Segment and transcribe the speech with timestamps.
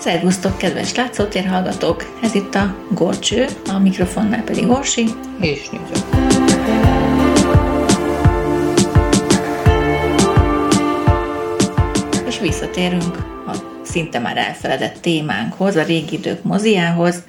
[0.00, 2.18] Szervusztok, kedves látszótér hallgatók!
[2.22, 5.04] Ez itt a Gorcső, a mikrofonnál pedig Orsi.
[5.40, 6.04] És Nyújtja.
[12.26, 13.16] És visszatérünk
[13.46, 17.22] a szinte már elfeledett témánkhoz, a régi idők moziához.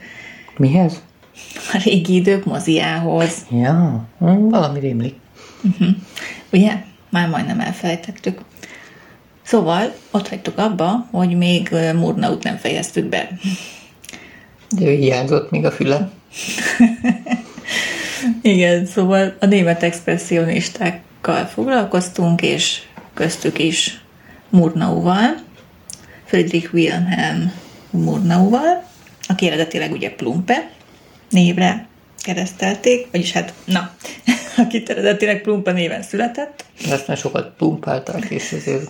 [0.57, 1.01] Mihez?
[1.73, 3.33] A régi idők moziához.
[3.49, 4.03] Ja,
[4.49, 5.15] valami rémlik.
[6.51, 6.83] Ugye?
[7.09, 8.41] Már majdnem elfelejtettük.
[9.51, 13.29] Szóval ott hagytuk abba, hogy még Murnaut nem fejeztük be.
[14.69, 16.09] De ő hiányzott még a füle.
[18.41, 22.81] Igen, szóval a német expressionistákkal foglalkoztunk, és
[23.13, 24.01] köztük is
[24.49, 25.35] Murnauval,
[26.25, 27.51] Friedrich Wilhelm
[27.89, 28.83] Murnauval,
[29.27, 30.71] aki eredetileg ugye Plumpe
[31.29, 31.87] névre
[32.21, 33.91] keresztelték, vagyis hát, na,
[34.63, 38.89] aki eredetileg Plumpe néven született, aztán sokat pumpálták, és ezért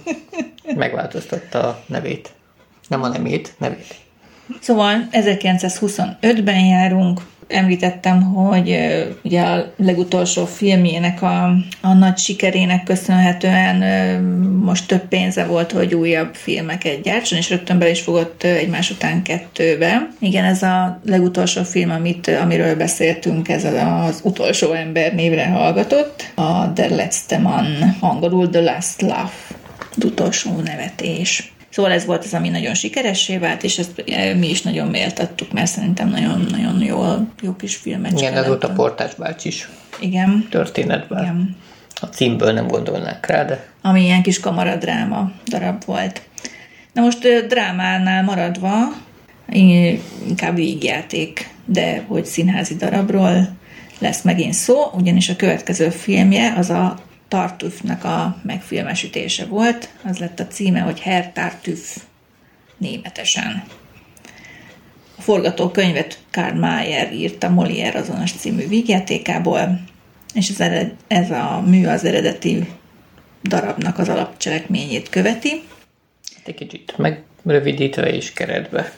[0.76, 2.32] megváltoztatta a nevét.
[2.88, 3.96] Nem a nemét, nevét.
[4.60, 7.22] Szóval 1925-ben járunk,
[7.52, 8.78] említettem, hogy
[9.24, 13.84] ugye a legutolsó filmjének a, a nagy sikerének köszönhetően
[14.64, 19.22] most több pénze volt, hogy újabb filmeket gyártson, és rögtön bele is fogott egymás után
[19.22, 20.08] kettőbe.
[20.20, 26.66] Igen, ez a legutolsó film, amit, amiről beszéltünk, ez az utolsó ember névre hallgatott, a
[26.66, 29.34] Der letzte Mann, angolul The Last Laugh,
[29.96, 31.54] az utolsó nevetés.
[31.72, 35.52] Szóval ez volt az, ami nagyon sikeressé vált, és ezt eh, mi is nagyon méltattuk,
[35.52, 37.04] mert szerintem nagyon-nagyon jó,
[37.42, 41.24] jó kis filmecske Igen, ez volt a portás bácsis Igen, történetben.
[41.24, 41.56] igen.
[42.02, 46.22] A címből nem gondolnák rá, de Ami ilyen kis kamaradráma darab volt.
[46.94, 48.74] Na most drámánál maradva,
[50.28, 53.50] inkább vígjáték, de hogy színházi darabról
[54.00, 57.00] lesz megint szó, ugyanis a következő filmje az a
[57.32, 61.98] Tartufnak a megfilmesítése volt, az lett a címe, hogy Herr Tartuf
[62.78, 63.64] németesen.
[65.18, 69.82] A forgatókönyvet Karl Mayer írta Molière azonos című vígjátékából,
[70.34, 72.68] és ez, ered, ez a mű az eredeti
[73.44, 75.64] darabnak az alapcselekményét követi.
[76.36, 78.94] hát egy kicsit megrövidítve és keretbe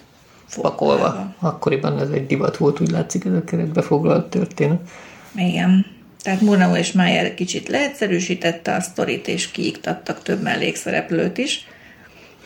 [0.61, 1.35] pakolva.
[1.39, 4.89] Akkoriban ez egy divat volt, úgy látszik ez a keretbe foglalt történet.
[5.35, 5.92] Igen.
[6.23, 11.67] Tehát Murnau és Mayer kicsit leegyszerűsítette a sztorit, és kiiktattak több mellékszereplőt is,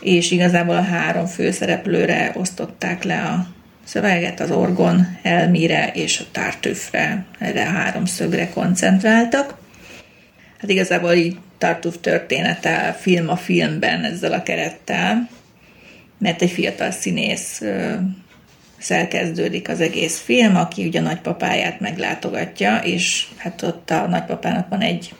[0.00, 3.46] és igazából a három főszereplőre osztották le a
[3.84, 9.58] szöveget, az Orgon, Elmire és a Tartufre, erre a három szögre koncentráltak.
[10.58, 15.28] Hát igazából így Tartuf története film a filmben ezzel a kerettel,
[16.18, 17.62] mert egy fiatal színész
[18.78, 24.68] ö, szerkezdődik az egész film, aki ugye a nagypapáját meglátogatja, és hát ott a nagypapának
[24.68, 25.14] van egy,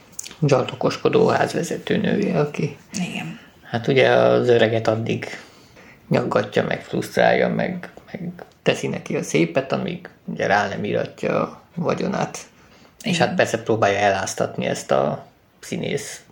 [0.46, 5.26] Zsaltokoskodó házvezető nője, aki igen, hát ugye az öreget addig
[6.08, 8.30] nyaggatja, meg frusztrálja, meg, meg
[8.62, 12.38] teszi neki a szépet, amíg ugye rá nem íratja a vagyonát.
[13.02, 13.26] És Igen.
[13.26, 15.26] hát persze próbálja eláztatni ezt a
[15.60, 16.22] színész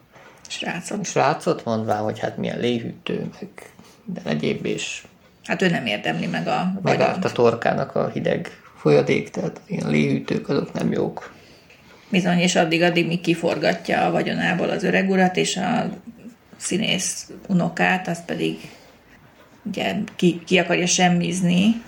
[0.48, 1.04] srácot.
[1.04, 3.70] srácot, mondván, hogy hát milyen léhűtő, meg
[4.04, 5.02] minden egyéb, és
[5.46, 7.24] Hát ő nem érdemli meg a megárt vagyont.
[7.24, 11.34] a torkának a hideg folyadék, tehát ilyen léhűtők azok nem jók.
[12.08, 15.88] Bizony, és addig-addig míg kiforgatja a vagyonából az öreg urat, és a
[16.56, 18.58] színész unokát, azt pedig
[19.64, 21.82] ugye ki, ki akarja semmizni,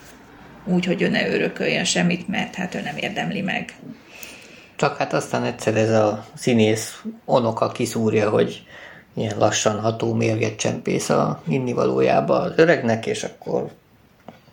[0.65, 3.75] úgy, hogy ő ne örököljön semmit, mert hát ő nem érdemli meg.
[4.77, 8.63] Csak hát aztán egyszer ez a színész onoka kiszúrja, hogy
[9.19, 13.71] ilyen lassan ható mérget csempész a innivalójába az öregnek, és akkor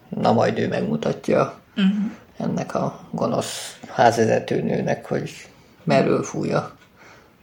[0.10, 1.96] na majd ő megmutatja uh-huh.
[2.38, 5.32] ennek a gonosz házvezetőnőnek, hogy
[5.84, 6.76] merről fúj a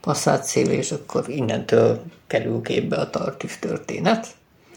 [0.01, 4.27] passzát szél, és akkor innentől kerül képbe a tartif történet.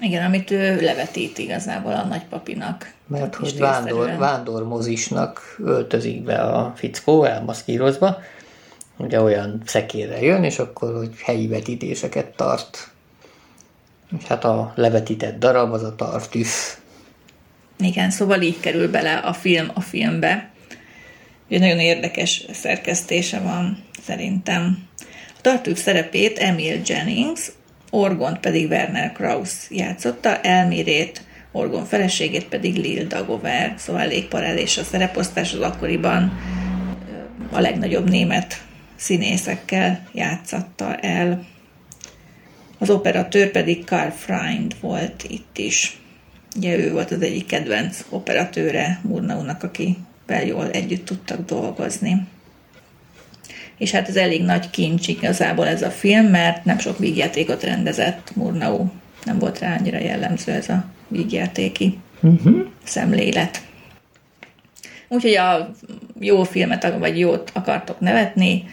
[0.01, 2.93] Igen, amit ő levetít igazából a nagypapinak.
[3.06, 4.19] Mert hogy vándor, részszerűen.
[4.19, 8.19] vándor mozisnak öltözik be a fickó, elmaszkírozva,
[8.97, 12.91] ugye olyan szekérre jön, és akkor hogy helyi vetítéseket tart.
[14.19, 16.79] És hát a levetített darab az a tartüf.
[17.79, 20.50] Igen, szóval így kerül bele a film a filmbe.
[21.49, 24.88] Egy nagyon érdekes szerkesztése van, szerintem.
[25.37, 27.53] A tartők szerepét Emil Jennings,
[27.91, 34.82] Orgont pedig Werner Krauss játszotta, Elmirét, Orgon feleségét pedig Lil Dagover, szóval elég parádés a
[34.82, 36.38] szereposztás az akkoriban
[37.50, 38.66] a legnagyobb német
[38.96, 41.46] színészekkel játszatta el.
[42.78, 46.00] Az operatőr pedig Karl Freund volt itt is.
[46.56, 52.26] Ugye ő volt az egyik kedvenc operatőre Murnaunak, akivel jól együtt tudtak dolgozni.
[53.78, 58.31] És hát ez elég nagy kincs igazából ez a film, mert nem sok vígjátékot rendezett
[58.34, 58.87] Murnau.
[59.25, 62.66] Nem volt rá annyira jellemző ez a vígjátéki uh-huh.
[62.84, 63.66] szemlélet.
[65.08, 65.70] Úgyhogy a
[66.20, 68.64] jó filmet, vagy jót akartok nevetni,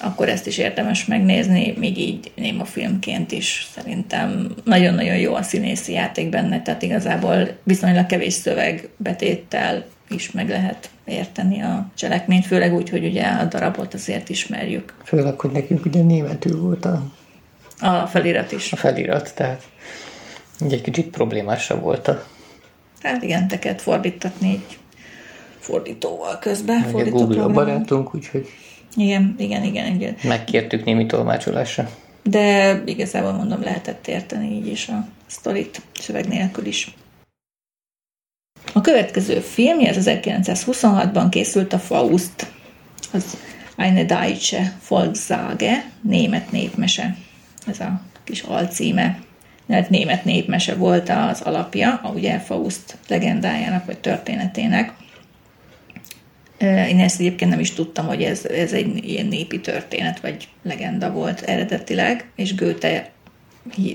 [0.00, 5.92] akkor ezt is érdemes megnézni, még így néma filmként is szerintem nagyon-nagyon jó a színészi
[5.92, 12.88] játék benne, tehát igazából viszonylag kevés szövegbetéttel is meg lehet érteni a cselekményt, főleg úgy,
[12.88, 14.94] hogy ugye a darabot azért ismerjük.
[15.04, 17.02] Főleg, hogy nekünk ugye németül volt a...
[17.80, 18.72] A felirat is.
[18.72, 19.62] A felirat, tehát
[20.70, 22.26] egy kicsit problémásabb volt a...
[23.02, 24.78] Hát igen, te kellett fordítatni egy
[25.62, 26.90] fordítóval közben.
[26.92, 28.48] Ugye Google a barátunk, úgyhogy...
[28.96, 30.16] Igen, igen, igen, igen.
[30.22, 31.88] Megkértük némi tolmácsolásra.
[32.22, 36.94] De igazából mondom, lehetett érteni így is a sztorit, szöveg nélkül is.
[38.72, 42.50] A következő filmje, az 1926-ban készült a Faust,
[43.12, 43.36] az
[43.76, 47.16] Eine Deutsche Volkssage, német népmese.
[47.66, 49.18] Ez a kis alcíme.
[49.66, 54.92] Mert német népmese volt az alapja, ugye Faust legendájának vagy történetének.
[56.62, 61.10] Én ezt egyébként nem is tudtam, hogy ez, ez egy ilyen népi történet, vagy legenda
[61.10, 63.10] volt eredetileg, és Goethe,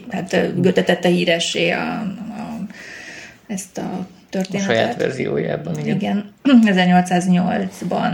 [0.10, 2.68] hát Goethe tette híressé a, a,
[3.48, 4.70] ezt a történetet.
[4.70, 5.96] A saját verziójában, igen.
[5.96, 6.34] Igen,
[6.76, 8.14] 1808-ban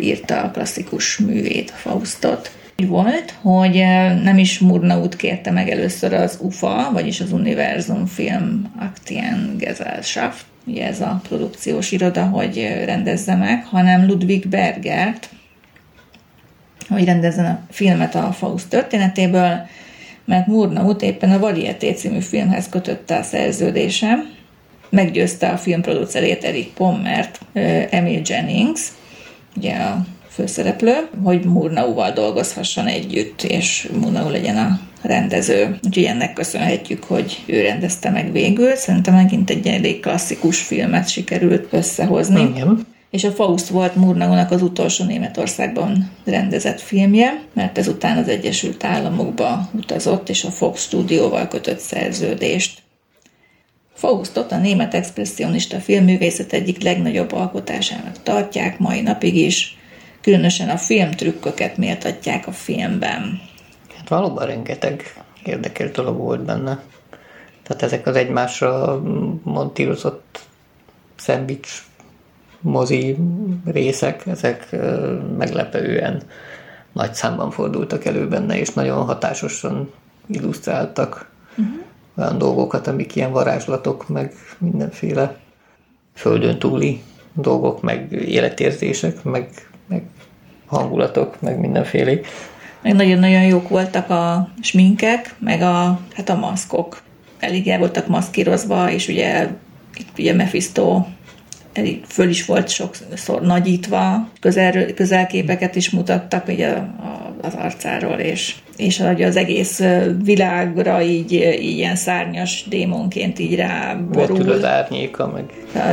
[0.00, 2.50] írta a klasszikus művét, a Faustot.
[2.76, 3.74] Volt, hogy
[4.22, 10.86] nem is Murnaut kérte meg először az UFA, vagyis az Univerzum Film Aktien Gesellschaft, ugye
[10.86, 15.28] ez a produkciós iroda, hogy rendezze meg, hanem Ludwig Bergert,
[16.88, 19.66] hogy rendezzen a filmet a Faust történetéből,
[20.24, 24.24] mert Murnaut éppen a Varieté című filmhez kötötte a szerződése,
[24.88, 27.40] meggyőzte a filmproducerét Eric Pommert,
[27.90, 28.80] Emil Jennings,
[29.56, 30.06] ugye a
[30.36, 35.78] főszereplő, hogy Murnauval dolgozhasson együtt, és Murnau legyen a rendező.
[35.84, 38.74] Úgyhogy ennek köszönhetjük, hogy ő rendezte meg végül.
[38.74, 42.40] Szerintem megint egy elég klasszikus filmet sikerült összehozni.
[42.40, 42.86] Igen.
[43.10, 49.70] És a Faust volt Murnaunak az utolsó Németországban rendezett filmje, mert ezután az Egyesült Államokba
[49.74, 52.82] utazott, és a Fox stúdióval kötött szerződést.
[53.94, 59.75] Faustot a német expressionista filmművészet egyik legnagyobb alkotásának tartják mai napig is,
[60.26, 63.40] különösen a filmtrükköket méltatják a filmben.
[63.96, 66.80] Hát valóban rengeteg érdekes dolog volt benne.
[67.62, 69.02] Tehát ezek az egymásra
[69.42, 70.40] montírozott
[71.16, 71.84] szendvics
[72.60, 73.16] mozi
[73.64, 74.76] részek, ezek
[75.36, 76.22] meglepően
[76.92, 79.92] nagy számban fordultak elő benne, és nagyon hatásosan
[80.26, 81.74] illusztráltak uh-huh.
[82.16, 85.36] olyan dolgokat, amik ilyen varázslatok, meg mindenféle
[86.14, 87.02] földön túli
[87.32, 89.50] dolgok, meg életérzések, meg,
[89.86, 90.02] meg
[90.66, 92.18] hangulatok, meg mindenféle.
[92.82, 97.02] Meg nagyon-nagyon jók voltak a sminkek, meg a, hát a maszkok.
[97.38, 99.48] Elég el voltak maszkírozva, és ugye
[99.96, 101.04] itt ugye Mephisto
[101.76, 108.18] elég föl is volt sokszor nagyítva, közel, közelképeket is mutattak ugye a, a, az arcáról,
[108.18, 109.82] és, és az egész
[110.24, 114.36] világra így, így ilyen szárnyas démonként így ráborul.
[114.36, 115.44] Vetül az árnyéka, meg...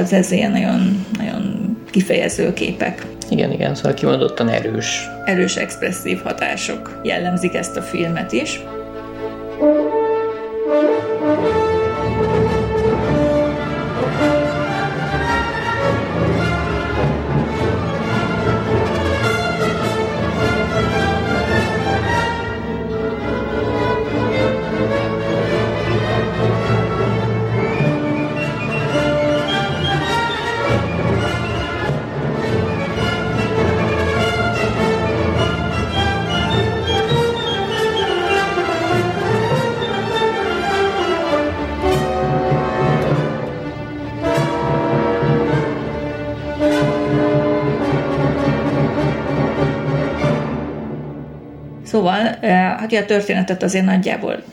[0.01, 3.05] Az ez ilyen nagyon, nagyon kifejező képek.
[3.31, 5.09] Igen, igen, szóval kimondottan erős.
[5.25, 8.61] Erős expresszív hatások jellemzik ezt a filmet is.
[52.91, 54.43] Hát a történetet azért nagyjából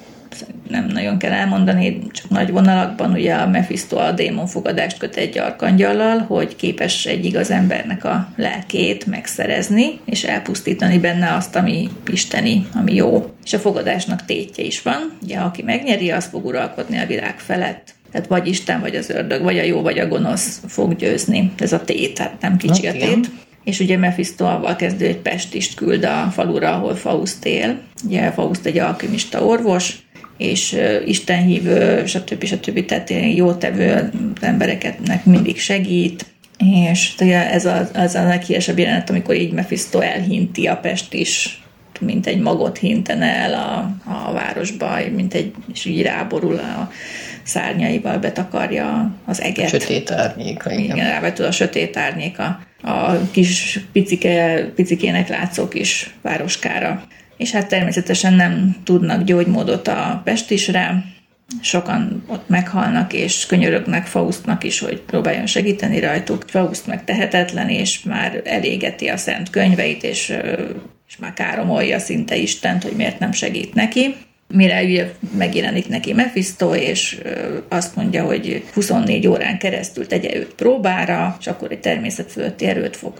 [0.68, 5.38] nem nagyon kell elmondani, csak nagy vonalakban ugye a Mephisto a démon fogadást köt egy
[5.38, 12.66] arkangyallal, hogy képes egy igaz embernek a lelkét megszerezni, és elpusztítani benne azt, ami isteni,
[12.74, 13.30] ami jó.
[13.44, 17.94] És a fogadásnak tétje is van, ugye aki megnyeri, az fog uralkodni a világ felett.
[18.12, 21.52] Tehát vagy Isten, vagy az ördög, vagy a jó, vagy a gonosz fog győzni.
[21.58, 23.30] Ez a tét, hát nem kicsi a tét
[23.70, 27.78] és ugye Mephisto avval kezdő egy pestist küld a falura, ahol Faust él.
[28.04, 29.98] Ugye Faust egy alkimista orvos,
[30.36, 32.44] és istenhívő, stb.
[32.44, 32.84] stb.
[32.84, 34.10] Tehát jótevő
[34.40, 36.26] embereknek mindig segít,
[36.84, 41.62] és ez a, az a leghíresebb jelenet, amikor így Mephisto elhinti a Pest is,
[42.00, 46.90] mint egy magot hintene el a, a városba, mint egy, és így ráborul a
[47.42, 49.68] szárnyaival betakarja az eget.
[49.68, 50.96] Sötét árnyéka, igen.
[50.96, 57.02] Igen, rávetül a sötét árnyéka a kis picike, picikének látszó kis városkára.
[57.36, 61.04] És hát természetesen nem tudnak gyógymódot a pestisre,
[61.60, 66.44] sokan ott meghalnak, és könyörögnek Faustnak is, hogy próbáljon segíteni rajtuk.
[66.46, 70.36] Faust meg tehetetlen, és már elégeti a szent könyveit, és,
[71.08, 74.14] és már káromolja szinte Istent, hogy miért nem segít neki.
[74.52, 77.20] Mire ugye megjelenik neki Mephisto, és
[77.68, 83.12] azt mondja, hogy 24 órán keresztül tegye őt próbára, és akkor egy természet erőt fog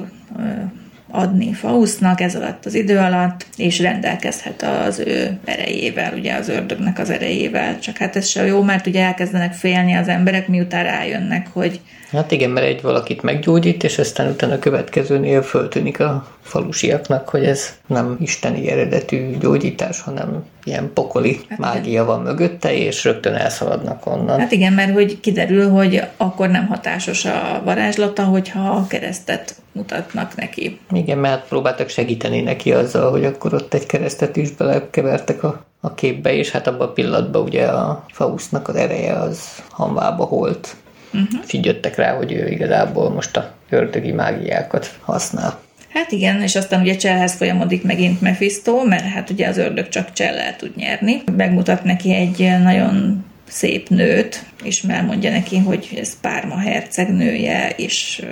[1.11, 6.99] adni Faustnak ez alatt az idő alatt, és rendelkezhet az ő erejével, ugye az ördögnek
[6.99, 7.79] az erejével.
[7.79, 11.81] Csak hát ez se jó, mert ugye elkezdenek félni az emberek, miután rájönnek, hogy
[12.11, 17.45] Hát igen, mert egy valakit meggyógyít, és aztán utána a következőnél föltűnik a falusiaknak, hogy
[17.45, 22.07] ez nem isteni eredetű gyógyítás, hanem ilyen pokoli hát mágia igen.
[22.07, 24.39] van mögötte, és rögtön elszaladnak onnan.
[24.39, 30.37] Hát igen, mert hogy kiderül, hogy akkor nem hatásos a varázslata, hogyha a keresztet mutatnak
[30.37, 30.79] neki.
[30.93, 35.95] Igen, mert próbáltak segíteni neki azzal, hogy akkor ott egy keresztet is belekevertek a, a
[35.95, 40.77] képbe, és hát abban a pillanatban ugye a Faustnak az ereje az hamvába holt.
[41.13, 41.41] Uh-huh.
[41.47, 45.61] És így jöttek rá, hogy ő igazából most a ördögi mágiákat használ.
[45.93, 50.13] Hát igen, és aztán ugye Csellhez folyamodik megint Mephisto, mert hát ugye az ördög csak
[50.13, 51.23] Csellel tud nyerni.
[51.37, 58.23] Megmutat neki egy nagyon szép nőt, és elmondja neki, hogy ez Párma hercegnője, és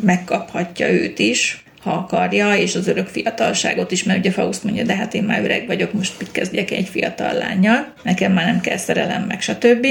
[0.00, 4.94] megkaphatja őt is, ha akarja, és az örök fiatalságot is, mert ugye Faust mondja, de
[4.94, 8.76] hát én már öreg vagyok, most mit kezdjek egy fiatal lányjal, nekem már nem kell
[8.76, 9.86] szerelem, meg stb.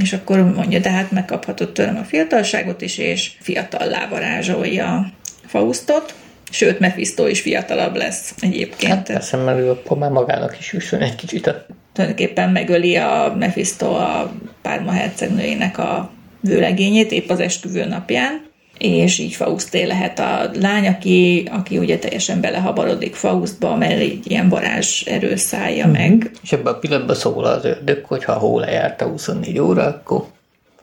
[0.00, 5.12] És akkor mondja, de hát megkaphatod tőlem a fiatalságot is, és fiatal varázsolja
[5.46, 6.14] Faustot,
[6.50, 8.92] sőt, Mephisto is fiatalabb lesz egyébként.
[8.92, 11.46] Hát persze, mert ő akkor már magának is jusson egy kicsit.
[11.46, 11.66] A...
[11.92, 14.32] Tulajdonképpen megöli a Mephisto a
[14.62, 16.10] Párma hercegnőjének a
[16.40, 22.40] vőlegényét épp az esküvő napján, és így Fausté lehet a lány, aki, aki ugye teljesen
[22.40, 25.92] belehabarodik Faustba, mert egy ilyen varázs erő szállja mm-hmm.
[25.92, 26.30] meg.
[26.42, 30.24] És ebben a pillanatban szól az ördög, hogy ha hó lejárt a 24 óra, akkor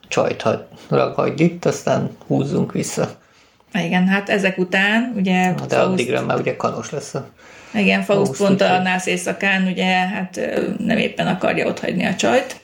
[0.07, 0.43] csajt
[0.89, 3.11] ragadj itt, aztán húzzunk vissza.
[3.73, 5.53] Igen, hát ezek után ugye...
[5.53, 5.91] De Faust...
[5.91, 7.29] addigra már ugye kanos lesz a
[7.73, 10.39] igen, Faust pont a nász éjszakán ugye hát
[10.77, 12.59] nem éppen akarja otthagyni a csajt.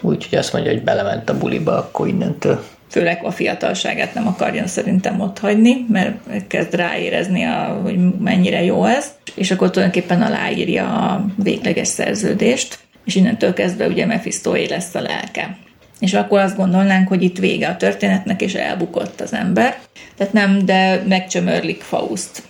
[0.00, 5.20] Úgyhogy azt mondja, hogy belement a buliba, akkor innentől főleg a fiatalságát nem akarja szerintem
[5.20, 11.26] ott hagyni, mert kezd ráérezni, a, hogy mennyire jó ez, és akkor tulajdonképpen aláírja a
[11.42, 15.56] végleges szerződést, és innentől kezdve ugye Mephistoé lesz a lelke.
[16.00, 19.78] És akkor azt gondolnánk, hogy itt vége a történetnek, és elbukott az ember.
[20.16, 22.42] Tehát nem, de megcsömörlik Faust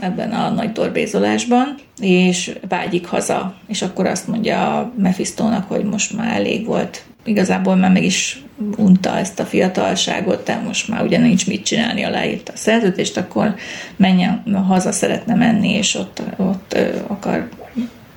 [0.00, 6.16] ebben a nagy dorbézolásban, és vágyik haza, és akkor azt mondja a Mephistónak, hogy most
[6.16, 8.42] már elég volt, igazából már meg is
[8.76, 13.54] unta ezt a fiatalságot, de most már ugye nincs mit csinálni, aláírta a szerződést, akkor
[13.96, 16.76] menjen haza, szeretne menni, és ott, ott
[17.06, 17.48] akar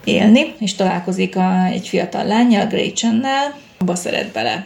[0.03, 4.65] élni, és találkozik a, egy fiatal lánya, a Gretchennel, abba szeret bele.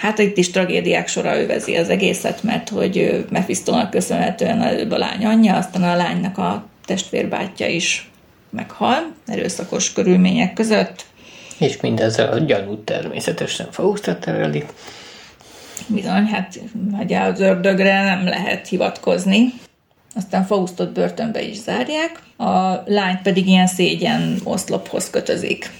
[0.00, 5.24] Hát itt is tragédiák sora övezi az egészet, mert hogy Mephistónak köszönhetően előbb a lány
[5.24, 8.10] anyja, aztán a lánynak a testvérbátyja is
[8.50, 11.04] meghal erőszakos körülmények között,
[11.58, 14.64] és mindezzel a gyanút természetesen Faustra tereli.
[15.86, 16.60] Bizony, hát
[16.96, 19.52] hogy az ördögre nem lehet hivatkozni.
[20.14, 25.70] Aztán Faustot börtönbe is zárják, a lány pedig ilyen szégyen oszlophoz kötözik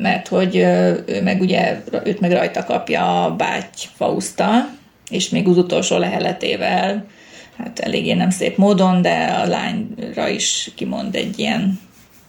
[0.00, 4.68] mert hogy ő meg ugye, őt meg rajta kapja a báty Fausta,
[5.10, 7.06] és még az utolsó leheletével,
[7.56, 11.80] hát eléggé nem szép módon, de a lányra is kimond egy ilyen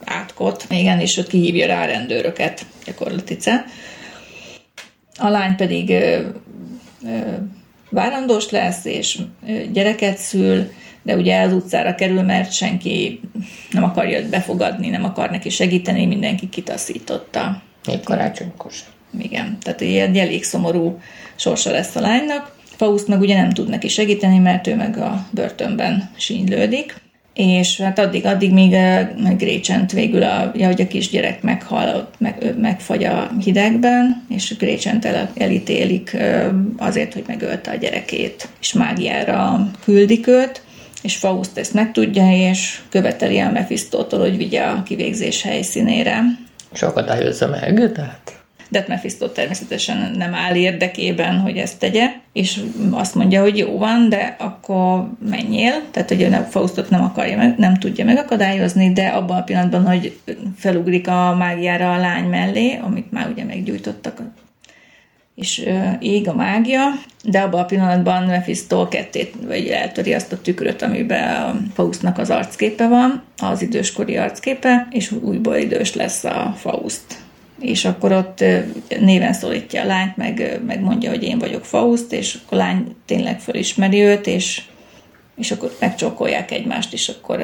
[0.05, 0.65] átkot.
[0.70, 3.65] Igen, és ott kihívja rá a rendőröket, gyakorlatice.
[5.17, 6.20] A lány pedig ö,
[7.05, 7.20] ö,
[7.89, 9.20] várandós lesz, és
[9.72, 10.72] gyereket szül,
[11.03, 13.20] de ugye az utcára kerül, mert senki
[13.72, 17.62] nem akarja őt befogadni, nem akar neki segíteni, mindenki kitaszította.
[17.88, 18.72] Még karácsonykor
[19.20, 21.00] Igen, tehát egy elég szomorú
[21.36, 22.55] sorsa lesz a lánynak.
[22.63, 27.01] Faust meg ugye nem tud neki segíteni, mert ő meg a börtönben sínylődik
[27.34, 28.75] és hát addig, addig még
[29.38, 35.31] Grécsent végül, a, ja, hogy a kisgyerek meghal, meg, megfagy a hidegben, és Grécsent el,
[35.36, 36.17] elítélik
[36.77, 40.62] azért, hogy megölte a gyerekét, és mágiára küldik őt,
[41.01, 46.22] és Faust ezt megtudja, és követeli a Mephistótól, hogy vigye a kivégzés helyszínére.
[46.74, 48.41] És akadályozza meg, tehát
[48.72, 54.10] de Mephisto természetesen nem áll érdekében, hogy ezt tegye, és azt mondja, hogy jó van,
[54.10, 59.43] de akkor menjél, tehát hogy a Faustot nem akarja nem tudja megakadályozni, de abban a
[59.43, 60.20] pillanatban, hogy
[60.58, 64.22] felugrik a mágiára a lány mellé, amit már ugye meggyújtottak
[65.35, 65.69] és
[66.00, 66.83] ég a mágia,
[67.23, 72.29] de abban a pillanatban Mephisto kettét, vagy eltöri azt a tükröt, amiben a Faustnak az
[72.29, 77.03] arcképe van, az időskori arcképe, és újból idős lesz a Faust.
[77.59, 78.43] És akkor ott
[79.00, 82.95] néven szólítja a lányt, meg, meg mondja, hogy én vagyok Faust, és akkor a lány
[83.05, 84.61] tényleg felismeri őt, és
[85.35, 87.41] és akkor megcsókolják egymást, és akkor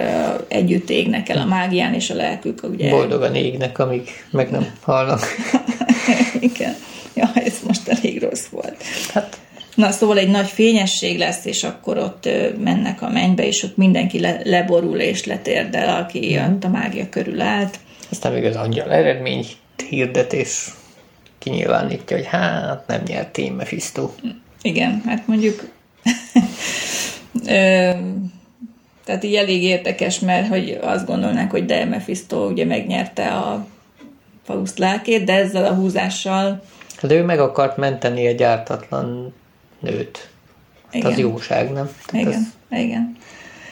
[0.48, 2.89] együtt égnek el a mágián, és a lelkük ugye...
[2.89, 5.22] Boldogan égnek, amíg meg nem halnak.
[6.39, 6.75] Igen.
[7.18, 8.84] Ja, ez most elég rossz volt.
[9.14, 9.38] Hát.
[9.76, 14.20] Na, szóval egy nagy fényesség lesz, és akkor ott mennek a mennybe, és ott mindenki
[14.20, 16.58] le, leborul és letérdel, aki mm.
[16.62, 17.80] a mágia körül állt.
[18.10, 19.46] Aztán még az angyal eredmény
[19.90, 20.68] hirdet, és
[21.40, 24.10] kinyilvánítja, hogy hát nem nyert én Mephisto.
[24.62, 25.70] Igen, hát mondjuk
[29.06, 33.68] tehát így elég érdekes, mert hogy azt gondolnák, hogy de Mephisto ugye megnyerte a
[34.44, 36.64] Faust lelkét, de ezzel a húzással
[37.01, 39.34] de ő meg akart menteni egy ártatlan
[39.80, 40.30] nőt.
[40.92, 41.12] Igen.
[41.12, 41.89] Az jóság, nem?
[42.06, 42.80] Tehát igen, ez...
[42.80, 43.18] igen.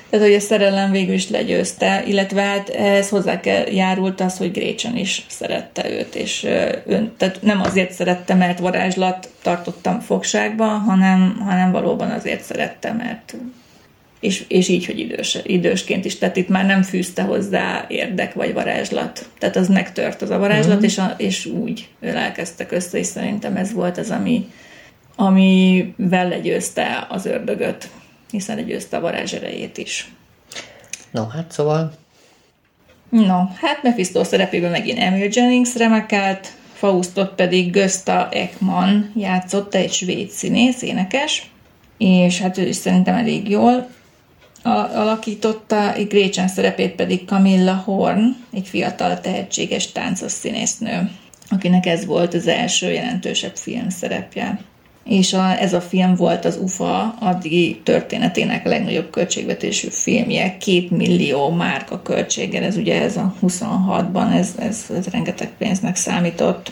[0.10, 4.52] Tehát, hogy a szerelem végül is legyőzte, illetve hát ehhez hozzá kell, járult az, hogy
[4.52, 6.44] Grécsen is szerette őt, és
[6.86, 13.36] ön, tehát nem azért szerette, mert varázslat tartottam fogságban, hanem, hanem valóban azért szerette, mert
[14.20, 16.18] és, és így, hogy idős, idősként is.
[16.18, 19.30] Tehát itt már nem fűzte hozzá érdek vagy varázslat.
[19.40, 20.84] Tehát az megtört az a varázslat, uh-huh.
[20.84, 24.50] és, a, és úgy elkezdtek össze, és szerintem ez volt az, ami,
[25.16, 27.90] amivel legyőzte az ördögöt,
[28.32, 30.12] hiszen legyőzte a varázs erejét is.
[31.12, 31.94] No, hát szóval...
[33.10, 40.30] No, hát Mephisto szerepében megint Emil Jennings remekelt, Faustot pedig Gösta Ekman játszotta, egy svéd
[40.30, 41.50] színész, énekes,
[41.98, 43.90] és hát ő is szerintem elég jól
[44.72, 51.12] alakította, Grécsen szerepét pedig Camilla Horn, egy fiatal, tehetséges táncos színésznő,
[51.50, 54.60] akinek ez volt az első jelentősebb film szerepje.
[55.04, 60.92] És a, ez a film volt az UFA addigi történetének a legnagyobb költségvetésű filmje, két
[60.92, 66.72] millió márka költséggel, ez ugye ez a 26-ban, ez, ez, ez rengeteg pénznek számított.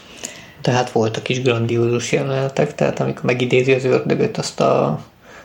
[0.61, 5.03] Tehát voltak is grandiózus jelenetek, tehát amikor megidézi az ördögöt, azt a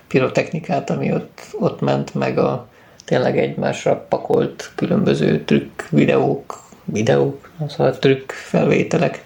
[0.09, 2.69] pirotechnikát, ami ott, ott ment, meg a
[3.05, 9.25] tényleg egymásra pakolt különböző trükk videók, videók, szóval trükk felvételek.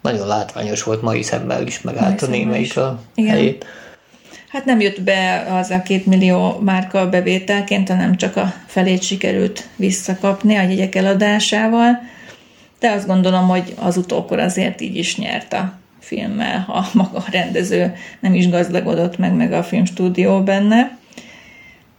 [0.00, 3.30] Nagyon látványos volt mai szemmel is, megállt a némelyik a Igen.
[3.30, 3.66] helyét.
[4.48, 9.68] Hát nem jött be az a két millió márka bevételként, hanem csak a felét sikerült
[9.76, 11.98] visszakapni a jegyek eladásával,
[12.78, 15.72] de azt gondolom, hogy az utókor azért így is nyert a
[16.06, 20.98] filmmel, ha maga a rendező nem is gazdagodott meg, meg a filmstúdió benne.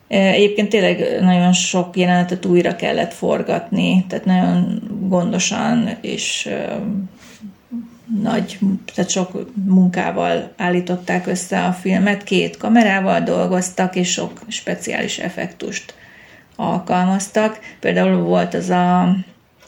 [0.07, 6.49] E, egyébként tényleg nagyon sok jelenetet újra kellett forgatni, tehát nagyon gondosan és
[8.21, 8.59] nagy,
[8.95, 15.93] tehát sok munkával állították össze a filmet, két kamerával dolgoztak, és sok speciális effektust
[16.55, 17.59] alkalmaztak.
[17.79, 19.15] Például volt az a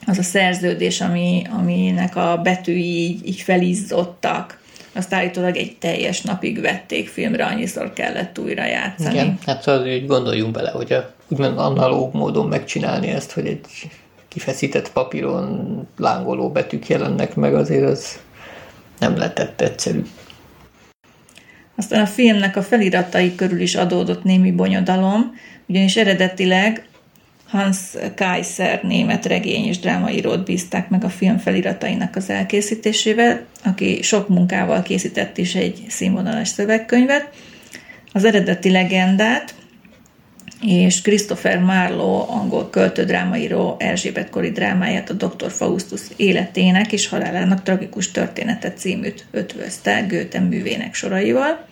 [0.05, 4.59] az a szerződés, ami, aminek a betűi így, így felizzottak,
[4.93, 9.13] azt állítólag egy teljes napig vették filmre, annyiszor kellett újra játszani.
[9.13, 13.89] Igen, hát szóval hogy gondoljunk bele, hogy a, úgymond analóg módon megcsinálni ezt, hogy egy
[14.27, 18.19] kifeszített papíron lángoló betűk jelennek meg, azért az
[18.99, 20.03] nem lehetett egyszerű.
[21.75, 25.31] Aztán a filmnek a feliratai körül is adódott némi bonyodalom,
[25.65, 26.88] ugyanis eredetileg
[27.49, 27.77] Hans
[28.15, 34.81] Kaiser német regény és drámaírót bízták meg a film feliratainak az elkészítésével, aki sok munkával
[34.81, 37.29] készített is egy színvonalas szövegkönyvet.
[38.13, 39.55] Az eredeti legendát
[40.61, 45.51] és Christopher Marlowe, angol költő-drámaíró Erzsébet kori drámáját a Dr.
[45.51, 51.65] Faustus életének és halálának tragikus története címűt ötvözte Goethe művének soraival,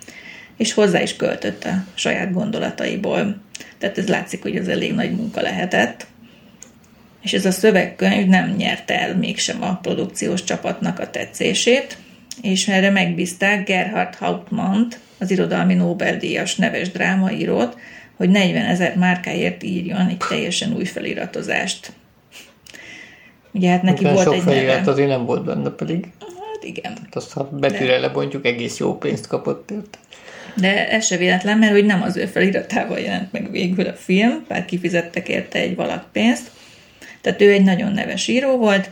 [0.57, 3.41] és hozzá is költött a saját gondolataiból.
[3.77, 6.07] Tehát ez látszik, hogy ez elég nagy munka lehetett.
[7.21, 11.97] És ez a szövegkönyv nem nyerte el mégsem a produkciós csapatnak a tetszését,
[12.41, 14.87] és erre megbízták Gerhard hauptmann
[15.19, 17.77] az irodalmi Nobel-díjas neves drámaírót,
[18.15, 21.91] hogy 40 ezer márkáért írjon egy teljesen új feliratozást.
[23.51, 26.11] Ugye hát neki volt sok egy felirat azért nem volt benne pedig.
[26.19, 26.97] Hát igen.
[27.03, 27.99] Hát azt, ha betűre De...
[27.99, 29.97] lebontjuk, egész jó pénzt kapott érte.
[30.55, 34.45] De ez se véletlen, mert hogy nem az ő feliratával jelent meg végül a film,
[34.47, 36.51] bár kifizettek érte egy valak pénzt.
[37.21, 38.89] Tehát ő egy nagyon neves író volt,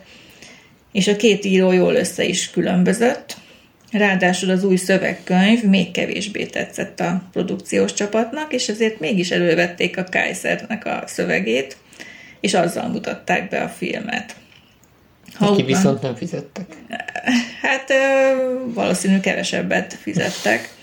[0.92, 3.36] és a két író jól össze is különbözött.
[3.92, 10.04] Ráadásul az új szövegkönyv még kevésbé tetszett a produkciós csapatnak, és ezért mégis elővették a
[10.04, 11.78] Kaisernek a szövegét,
[12.40, 14.36] és azzal mutatták be a filmet.
[15.26, 15.66] Aki Hauptmann.
[15.66, 16.66] viszont nem fizettek.
[17.62, 17.94] Hát
[18.74, 20.75] valószínű kevesebbet fizettek.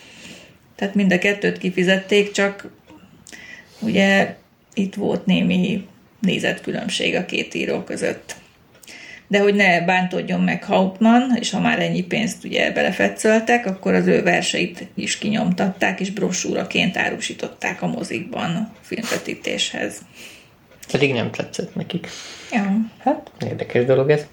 [0.83, 2.69] Tehát mind a kettőt kifizették, csak
[3.81, 4.35] ugye
[4.75, 5.87] itt volt némi
[6.21, 8.35] nézetkülönbség a két író között.
[9.29, 14.07] De hogy ne bántódjon meg Hauptmann, és ha már ennyi pénzt ugye belefetszöltek, akkor az
[14.07, 19.99] ő verseit is kinyomtatták, és brosúraként árusították a mozikban a filmvetítéshez.
[20.91, 22.09] Pedig nem tetszett nekik.
[22.53, 22.77] Ja.
[22.99, 24.27] Hát, érdekes dolog ez.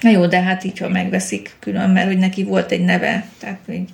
[0.00, 3.60] Na jó, de hát így, ha megveszik külön, mert hogy neki volt egy neve, tehát
[3.72, 3.90] így,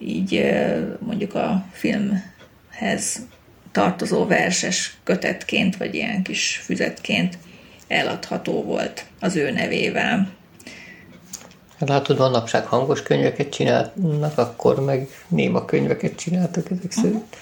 [0.00, 0.52] így
[0.98, 3.26] mondjuk a filmhez
[3.72, 7.38] tartozó verses kötetként, vagy ilyen kis füzetként
[7.88, 10.30] eladható volt az ő nevével.
[11.78, 17.36] Hát látod, manapság hangos könyveket csinálnak, akkor meg néma könyveket csináltak ezek szerint.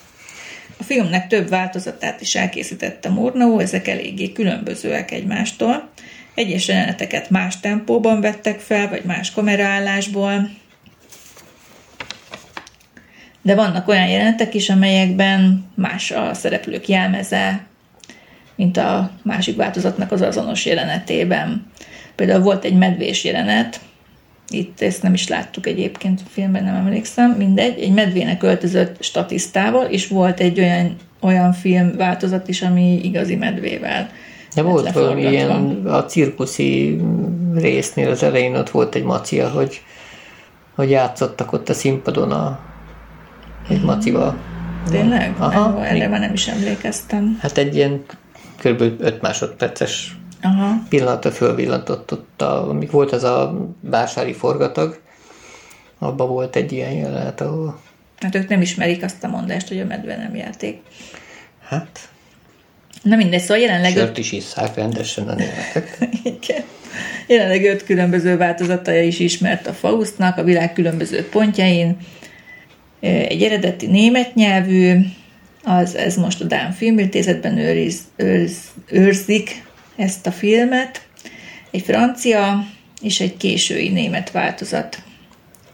[0.78, 5.88] A filmnek több változatát is elkészítette Murnau, ezek eléggé különbözőek egymástól.
[6.34, 10.50] Egyes jeleneteket más tempóban vettek fel, vagy más kameraállásból.
[13.48, 17.66] De vannak olyan jelenetek is, amelyekben más a szereplők jelmeze,
[18.56, 21.66] mint a másik változatnak az azonos jelenetében.
[22.14, 23.80] Például volt egy medvés jelenet,
[24.48, 29.84] itt ezt nem is láttuk egyébként a filmben, nem emlékszem, mindegy, egy medvének öltözött statisztával,
[29.84, 34.10] és volt egy olyan, olyan film változat is, ami igazi medvével.
[34.54, 37.00] De volt valami ilyen, a cirkuszi
[37.54, 39.80] résznél az elején ott volt egy macia, hogy,
[40.74, 42.66] hogy játszottak ott a színpadon a,
[43.68, 44.36] egy macival.
[44.90, 45.34] Tényleg?
[45.38, 46.10] Aha, Erre igen.
[46.10, 47.38] már nem is emlékeztem.
[47.40, 48.04] Hát egy ilyen
[48.62, 48.80] kb.
[48.80, 50.82] 5 másodperces Aha.
[50.88, 55.00] pillanatra fölvillantott ott, a, amik volt az a vásári forgatag,
[55.98, 57.78] abban volt egy ilyen jelenet, ahol
[58.20, 60.80] Hát ők nem ismerik azt a mondást, hogy a medve nem játék.
[61.68, 62.08] hát
[63.02, 65.98] Na mindegy, szóval jelenleg sört is isszák rendesen a németek.
[66.38, 66.62] Igen.
[67.26, 71.96] jelenleg öt különböző változataja is ismert a Faustnak a világ különböző pontjain.
[73.00, 74.98] Egy eredeti német nyelvű,
[75.62, 78.58] az, ez most a Dán Filmintézetben őriz, őriz,
[78.90, 79.64] őrzik
[79.96, 81.06] ezt a filmet,
[81.70, 82.66] egy francia
[83.02, 85.02] és egy késői német változat.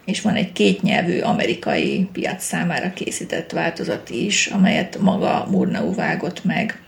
[0.04, 6.80] És van egy kétnyelvű amerikai piac számára készített változat is, amelyet maga Murnau vágott meg.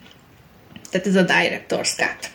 [0.90, 2.31] Tehát ez a Director's Cut.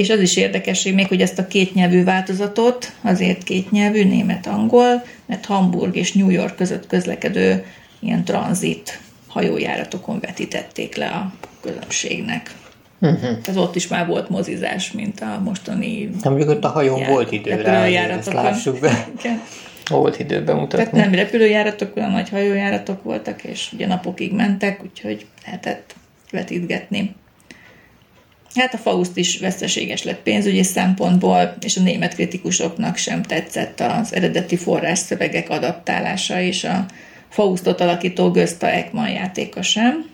[0.00, 5.96] És az is érdekesség még, hogy ezt a kétnyelvű változatot, azért kétnyelvű, német-angol, mert Hamburg
[5.96, 7.64] és New York között közlekedő
[7.98, 12.50] ilyen tranzit hajójáratokon vetítették le a közönségnek.
[12.98, 13.20] Uh-huh.
[13.20, 17.10] Tehát ott is már volt mozizás, mint a mostani Nem mondjuk ott a hajón jár-
[17.10, 19.06] volt idő rá, ezt lássuk be.
[19.18, 19.40] Igen.
[19.88, 20.98] Volt idő Tehát bemutatni.
[20.98, 25.94] nem repülőjáratok, olyan nagy hajójáratok voltak, és ugye napokig mentek, úgyhogy lehetett
[26.30, 27.14] vetítgetni.
[28.54, 34.14] Hát a Faust is veszteséges lett pénzügyi szempontból, és a német kritikusoknak sem tetszett az
[34.14, 36.86] eredeti forrásszövegek adaptálása, és a
[37.28, 40.08] Faustot alakító Gösta Ekman játéka sem.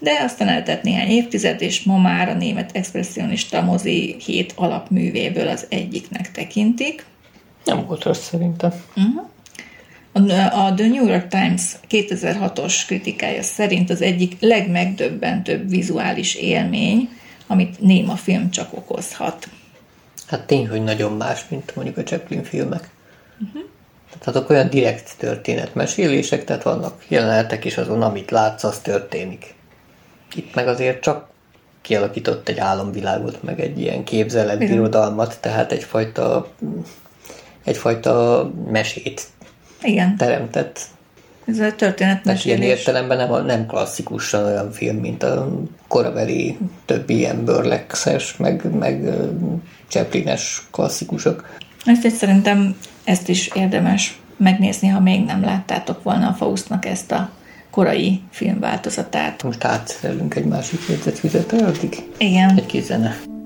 [0.00, 5.66] De aztán eltett néhány évtized, és ma már a német expressionista mozi hét alapművéből az
[5.68, 7.04] egyiknek tekintik.
[7.64, 8.72] Nem volt rossz szerintem.
[10.12, 17.08] A a The New York Times 2006-os kritikája szerint az egyik legmegdöbbentőbb vizuális élmény,
[17.48, 19.48] amit néma film csak okozhat.
[20.26, 22.90] Hát tény, hogy nagyon más, mint mondjuk a Chaplin filmek.
[23.40, 23.62] Uh-huh.
[24.10, 29.54] Tehát azok olyan direkt történetmesélések, tehát vannak jelenetek is azon, amit látsz, az történik.
[30.34, 31.28] Itt meg azért csak
[31.82, 36.48] kialakított egy álomvilágot, meg egy ilyen képzeletbirodalmat, tehát egyfajta,
[37.64, 39.22] egyfajta mesét
[39.82, 40.80] Igen, teremtett.
[41.48, 42.78] Ez a Tehát ilyen történetmesélés.
[42.78, 45.48] értelemben nem, nem klasszikusan olyan film, mint a
[45.88, 49.14] korabeli többi ilyen burlexes, meg, meg
[49.88, 51.56] Chaplines klasszikusok.
[51.84, 57.12] Ezt egy szerintem ezt is érdemes megnézni, ha még nem láttátok volna a Faustnak ezt
[57.12, 57.30] a
[57.70, 59.42] korai filmváltozatát.
[59.42, 62.56] Most átszerelünk egy másik jegyzetfüzetre, addig Igen.
[62.56, 63.37] egy kis zene.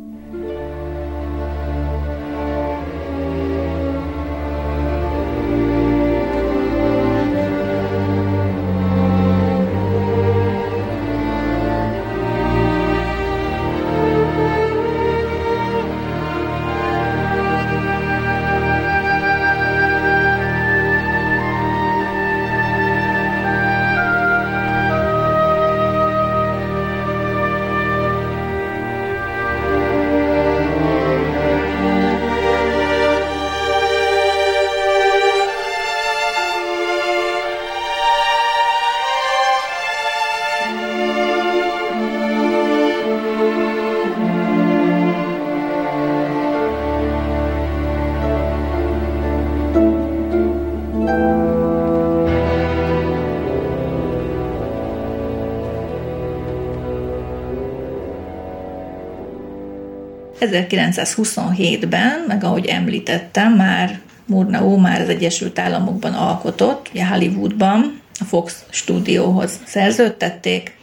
[60.51, 68.65] 1927-ben, meg ahogy említettem, már Murnau már az Egyesült Államokban alkotott, ugye Hollywoodban, a Fox
[68.71, 70.77] stúdióhoz szerződtették,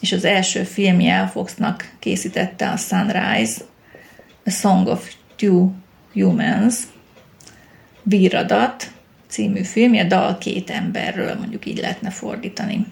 [0.00, 3.60] és az első filmje a Foxnak készítette a Sunrise,
[4.44, 5.70] A Song of Two
[6.12, 6.74] Humans,
[8.02, 8.90] Bíradat
[9.28, 12.86] című filmje, dal két emberről, mondjuk így lehetne fordítani.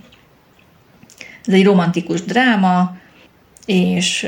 [1.46, 2.96] Ez egy romantikus dráma,
[3.66, 4.26] és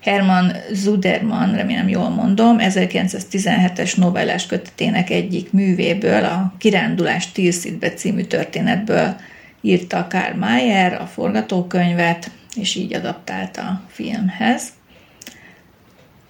[0.00, 9.16] Herman Zuderman, remélem jól mondom, 1917-es novellás kötetének egyik művéből, a Kirándulás Tilszitbe című történetből
[9.60, 14.68] írta Karl Mayer a forgatókönyvet, és így adaptálta a filmhez.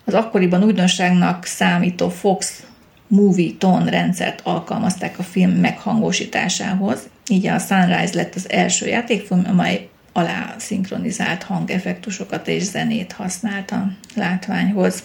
[0.04, 2.62] Az akkoriban újdonságnak számító Fox
[3.06, 9.89] Movie Tone rendszert alkalmazták a film meghangosításához, így a Sunrise lett az első játékfilm, amely
[10.12, 15.03] alá szinkronizált hangeffektusokat és zenét használt a látványhoz.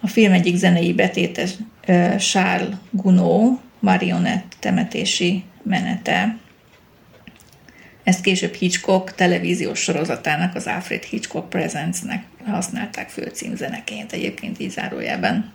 [0.00, 1.50] A film egyik zenei betétes
[2.18, 6.36] Charles Gounod marionett temetési menete.
[8.04, 15.52] Ezt később Hitchcock televíziós sorozatának, az Alfred Hitchcock Presents-nek használták főcímzeneként, egyébként így zárójában.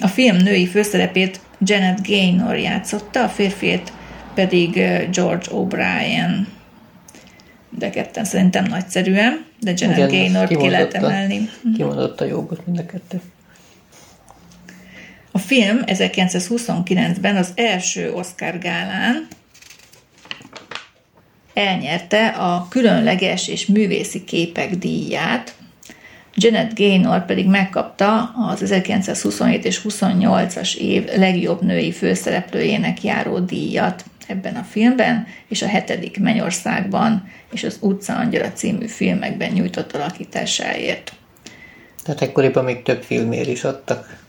[0.00, 3.92] A film női főszerepét Janet Gaynor játszotta, a férfiét
[4.34, 4.72] pedig
[5.12, 6.46] George O'Brien.
[7.70, 11.50] De ketten szerintem nagyszerűen, de Janet Gaynor ki lehet emelni.
[11.76, 13.20] Kimondotta jogot mind a kettő.
[15.30, 19.26] A film 1929-ben az első Oscar gálán
[21.54, 25.54] elnyerte a különleges és művészi képek díját,
[26.34, 34.56] Janet Gaynor pedig megkapta az 1927 és 28-as év legjobb női főszereplőjének járó díjat ebben
[34.56, 41.12] a filmben, és a hetedik Mennyországban és az Utca Angyala című filmekben nyújtott alakításáért.
[42.02, 44.20] Tehát ekkoriban még több filmért is adtak.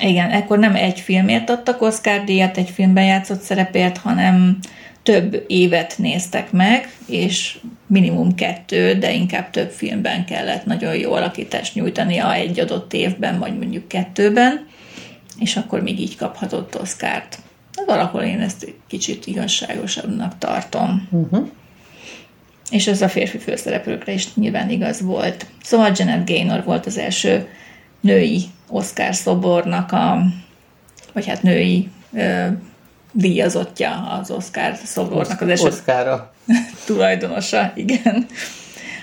[0.00, 4.58] Igen, ekkor nem egy filmért adtak Oscar díjat, egy filmben játszott szerepért, hanem
[5.02, 11.74] több évet néztek meg, és minimum kettő, de inkább több filmben kellett nagyon jó alakítást
[11.74, 14.66] nyújtania egy adott évben, vagy mondjuk kettőben,
[15.38, 17.38] és akkor még így kaphatott Oszkárt.
[17.86, 21.08] Valahol én ezt kicsit igazságosabbnak tartom.
[21.10, 21.48] Uh-huh.
[22.70, 25.46] És ez a férfi főszereplőkre is nyilván igaz volt.
[25.62, 27.48] Szóval Janet Gaynor volt az első
[28.00, 30.22] női Oscar szobornak a,
[31.12, 32.46] vagy hát női ö,
[33.12, 35.66] díjazottja az Oscar szobornak az eset.
[35.66, 36.32] Oscarra.
[36.86, 38.26] tulajdonosa, igen.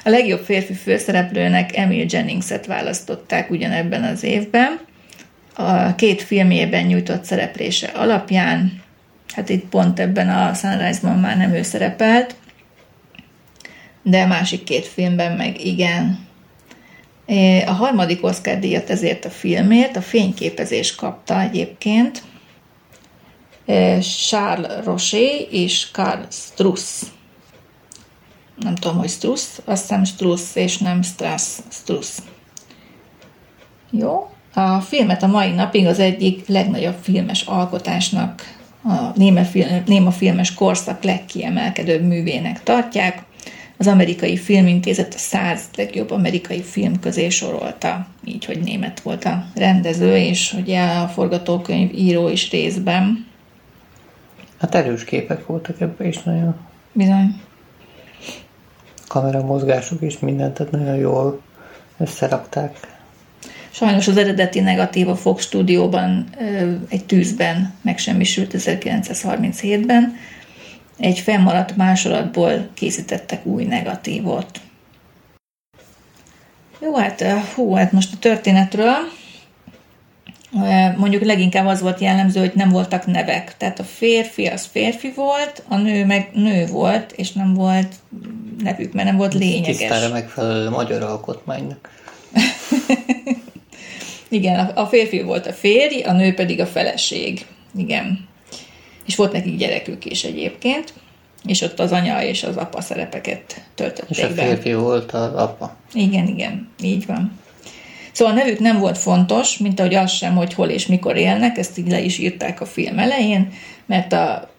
[0.04, 4.80] A legjobb férfi főszereplőnek Emil Jennings-et választották ugyanebben az évben.
[5.54, 8.84] A két filmjében nyújtott szereplése alapján,
[9.34, 12.36] hát itt pont ebben a Sunrise-ban már nem ő szerepelt,
[14.04, 16.28] de a másik két filmben meg igen.
[17.66, 22.24] A harmadik Oscar díjat ezért a filmért, a fényképezés kapta egyébként,
[24.28, 27.02] Charles Rocher és Karl Struss.
[28.56, 32.18] Nem tudom, hogy Struss, azt hiszem Struss és nem Strass, Struss.
[33.92, 34.31] Jó.
[34.54, 40.54] A filmet a mai napig az egyik legnagyobb filmes alkotásnak, a néma, film, néma filmes
[40.54, 43.24] korszak legkiemelkedőbb művének tartják.
[43.78, 49.46] Az amerikai filmintézet a száz legjobb amerikai film közé sorolta, így, hogy német volt a
[49.56, 53.28] rendező, és ugye a forgatókönyv író is részben.
[54.60, 56.56] Hát erős képek voltak ebben is nagyon.
[56.92, 57.42] Bizony.
[59.08, 61.42] Kameramozgások is mindent, tehát nagyon jól
[61.98, 62.78] összerakták.
[63.72, 66.30] Sajnos az eredeti negatív a Fox stúdióban
[66.90, 70.16] egy tűzben megsemmisült 1937-ben.
[70.98, 74.62] Egy fennmaradt másolatból készítettek új negatívot.
[76.82, 77.22] Jó, hát
[77.56, 78.96] hú, hát most a történetről
[80.98, 83.58] mondjuk leginkább az volt jellemző, hogy nem voltak nevek.
[83.58, 87.96] Tehát a férfi az férfi volt, a nő meg nő volt, és nem volt
[88.64, 89.78] nevük, mert nem volt lényeges.
[89.78, 91.90] Tisztára megfelelő magyar alkotmánynak.
[94.32, 97.46] Igen, a férfi volt a férj, a nő pedig a feleség.
[97.76, 98.28] Igen.
[99.06, 100.94] És volt nekik gyerekük is egyébként,
[101.46, 104.78] és ott az anya és az apa szerepeket töltötték És a férfi be.
[104.78, 105.76] volt az apa.
[105.94, 107.40] Igen, igen, így van.
[108.12, 111.58] Szóval a nevük nem volt fontos, mint ahogy az sem, hogy hol és mikor élnek,
[111.58, 113.54] ezt így le is írták a film elején,
[113.86, 114.50] mert a,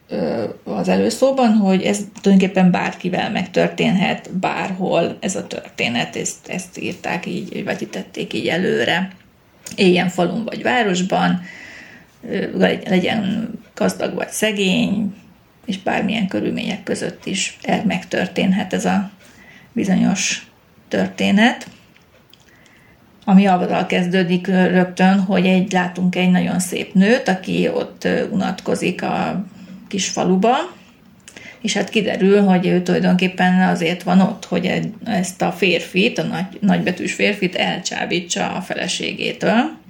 [0.65, 7.53] az előszóban, hogy ez tulajdonképpen bárkivel megtörténhet, bárhol ez a történet, ezt, ezt írták így,
[7.53, 9.13] vagy vetítették így előre.
[9.77, 11.43] Éljen falun vagy városban,
[12.85, 15.15] legyen gazdag vagy szegény,
[15.67, 19.11] és bármilyen körülmények között is megtörténhet ez a
[19.73, 20.47] bizonyos
[20.89, 21.67] történet.
[23.25, 29.45] ami avval kezdődik rögtön, hogy egy, látunk egy nagyon szép nőt, aki ott unatkozik a
[29.89, 30.55] kis faluba,
[31.63, 36.59] és hát kiderül, hogy ő tulajdonképpen azért van ott, hogy ezt a férfit, a nagy,
[36.61, 39.81] nagybetűs férfit elcsábítsa a feleségétől.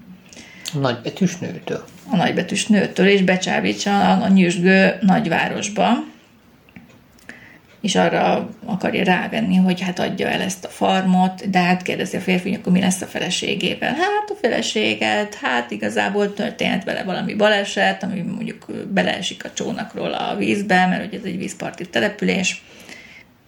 [0.75, 1.85] A nagybetűs nőtől.
[2.11, 6.11] A nagybetűs nőtől, és becsábítsa a, a nyüzsgő nagyvárosba
[7.83, 12.21] és arra akarja rávenni, hogy hát adja el ezt a farmot, de hát kérdezi a
[12.21, 13.95] férfi, hogy akkor mi lesz a feleségével.
[13.95, 20.37] Hát a feleséget, hát igazából történt vele valami baleset, ami mondjuk beleesik a csónakról a
[20.37, 22.63] vízbe, mert ugye ez egy vízparti település,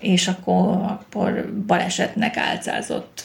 [0.01, 3.25] és akkor, akkor balesetnek álcázott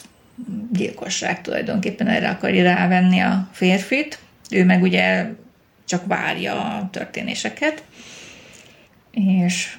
[0.72, 4.18] gyilkosság tulajdonképpen erre akarja rávenni a férfit.
[4.50, 5.26] Ő meg ugye
[5.84, 7.82] csak várja a történéseket,
[9.10, 9.76] és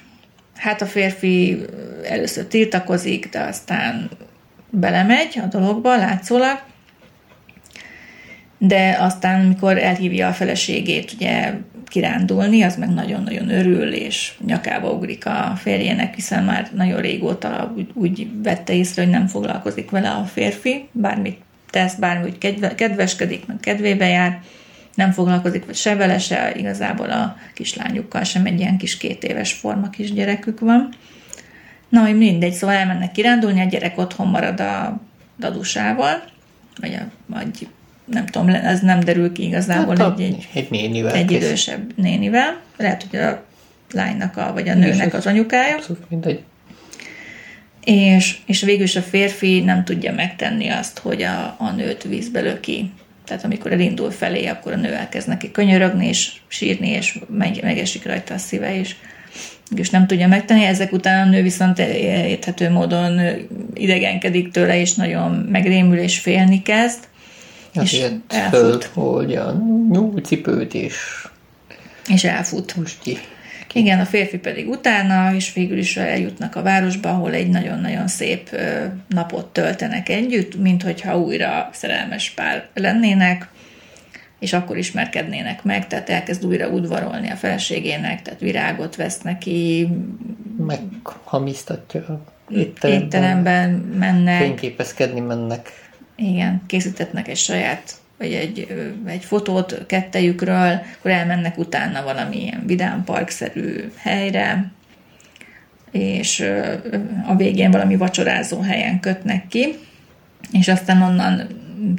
[0.62, 1.64] Hát a férfi
[2.04, 4.10] először tiltakozik, de aztán
[4.70, 6.62] belemegy a dologba, látszólag,
[8.58, 11.52] de aztán, mikor elhívja a feleségét ugye
[11.86, 17.90] kirándulni, az meg nagyon-nagyon örül, és nyakába ugrik a férjének, hiszen már nagyon régóta úgy,
[17.94, 21.38] úgy vette észre, hogy nem foglalkozik vele a férfi, bármit
[21.70, 22.38] tesz, bármi úgy
[22.74, 24.40] kedveskedik, meg kedvébe jár,
[24.94, 29.52] nem foglalkozik vagy se vele, se igazából a kislányukkal sem egy ilyen kis két éves
[29.52, 30.88] forma kisgyerekük van.
[31.88, 35.00] Na, hogy mindegy, szóval elmennek kirándulni, a gyerek otthon marad a
[35.38, 36.22] dadusával,
[36.80, 37.68] vagy, a, vagy
[38.04, 42.60] nem tudom, ez nem derül ki igazából hát egy, egy, egy, nénivel egy idősebb nénivel.
[42.76, 43.44] Lehet, hogy a
[43.92, 45.78] lánynak, a, vagy a nőnek az anyukája.
[46.08, 46.42] mindegy.
[47.84, 52.40] És, és végül is a férfi nem tudja megtenni azt, hogy a, a nőt vízbe
[52.40, 52.90] löki
[53.24, 58.06] tehát amikor elindul felé, akkor a nő elkezd neki könyörögni, és sírni, és megy, megesik
[58.06, 58.94] rajta a szíve, és,
[59.76, 60.64] és nem tudja megtenni.
[60.64, 63.20] Ezek után a nő viszont érthető módon
[63.74, 66.98] idegenkedik tőle, és nagyon megrémül, és félni kezd.
[67.74, 68.84] Hát és elfut.
[68.84, 69.24] Föl,
[69.90, 70.94] nyúlcipőt, és
[72.08, 72.76] és elfut.
[72.76, 73.18] Musti.
[73.72, 78.56] Igen, a férfi pedig utána, és végül is eljutnak a városba, ahol egy nagyon-nagyon szép
[79.08, 83.48] napot töltenek együtt, mint hogyha újra szerelmes pár lennének,
[84.38, 89.88] és akkor ismerkednének meg, tehát elkezd újra udvarolni a feleségének, tehát virágot vesz neki.
[90.66, 94.40] Meghamisztatja étteremben, étteremben mennek.
[94.40, 95.90] Fényképezkedni mennek.
[96.16, 98.66] Igen, készítetnek egy saját vagy egy,
[99.06, 104.72] egy fotót kettejükről, akkor elmennek utána valamilyen vidámparkszerű helyre,
[105.90, 106.40] és
[107.26, 109.78] a végén valami vacsorázó helyen kötnek ki,
[110.52, 111.46] és aztán onnan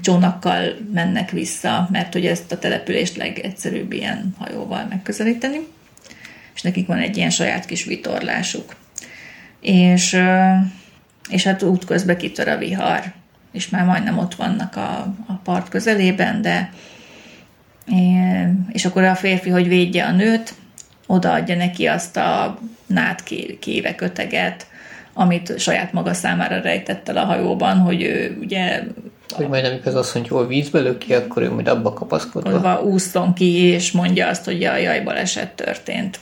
[0.02, 0.62] csónakkal
[0.94, 5.60] mennek vissza, mert hogy ezt a települést legegyszerűbb ilyen hajóval megközelíteni,
[6.56, 8.76] és nekik van egy ilyen saját kis vitorlásuk.
[9.62, 10.18] És,
[11.30, 13.14] és hát útközben kitör a vihar,
[13.54, 16.74] és már majdnem ott vannak a, a part közelében, de
[18.72, 20.54] és akkor a férfi, hogy védje a nőt,
[21.08, 23.24] odaadja neki azt a nád
[23.60, 24.68] kéve köteget,
[25.14, 28.84] amit saját maga számára rejtett el a hajóban, hogy ő ugye...
[29.30, 32.82] Hogy majd amikor az asszony jól vízbe löki, akkor ő majd abba kapaszkodva.
[32.82, 36.20] Úszton ki, és mondja azt, hogy jaj, jaj, baleset történt.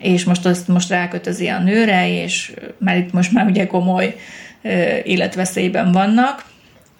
[0.00, 4.16] És most azt most rákötözi a nőre, és mert itt most már ugye komoly
[5.04, 6.44] életveszélyben vannak,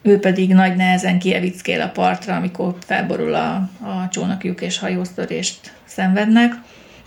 [0.02, 6.54] ő pedig nagy nehezen kievickél a partra, amikor felborul a, a csónakjuk és hajóztörést szenvednek,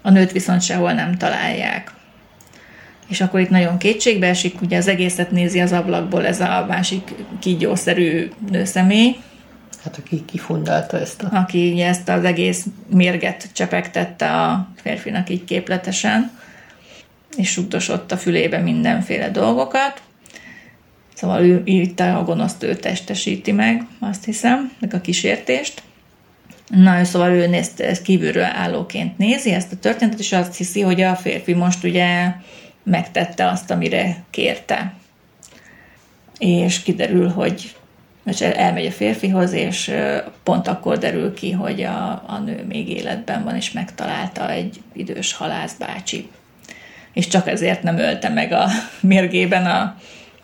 [0.01, 1.91] a nőt viszont sehol nem találják.
[3.07, 7.11] És akkor itt nagyon kétségbe esik, ugye az egészet nézi az ablakból ez a másik
[7.39, 9.15] kígyószerű nőszemély,
[9.83, 11.29] Hát aki kifundálta ezt a...
[11.37, 16.31] Aki ezt az egész mérget csepegtette a férfinak így képletesen,
[17.37, 20.01] és sugdosott a fülébe mindenféle dolgokat.
[21.13, 25.81] Szóval ő itt a gonoszt ő testesíti meg, azt hiszem, meg a kísértést.
[26.67, 31.01] Na, szóval ő ezt, ezt kívülről állóként nézi ezt a történetet, és azt hiszi, hogy
[31.01, 32.31] a férfi most ugye
[32.83, 34.93] megtette azt, amire kérte.
[36.37, 37.75] És kiderül, hogy
[38.25, 39.93] és elmegy a férfihoz, és
[40.43, 45.33] pont akkor derül ki, hogy a, a nő még életben van, és megtalálta egy idős
[45.33, 46.29] halászbácsi.
[47.13, 48.67] És csak ezért nem ölte meg a
[49.01, 49.95] mérgében a,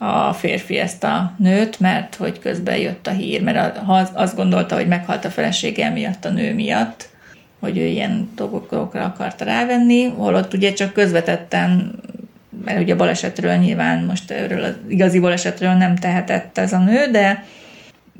[0.05, 3.79] a férfi ezt a nőt, mert hogy közben jött a hír, mert
[4.13, 7.09] azt gondolta, hogy meghalt a felesége miatt a nő miatt,
[7.59, 11.99] hogy ő ilyen dolgokra akarta rávenni, holott ugye csak közvetetten,
[12.65, 17.11] mert ugye a balesetről nyilván most erről az igazi balesetről nem tehetett ez a nő,
[17.11, 17.45] de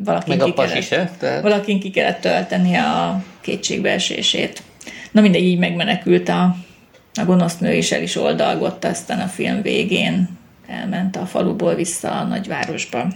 [0.04, 1.42] valakin, Meg ki, a kellett, se, tehát...
[1.42, 4.64] valakin ki kellett tölteni a kétségbeesését.
[5.12, 6.56] Na mindegy, így megmenekült a,
[7.14, 10.38] a gonosz nő, és el is oldalgott aztán a film végén
[10.68, 13.08] elment a faluból vissza a nagyvárosba.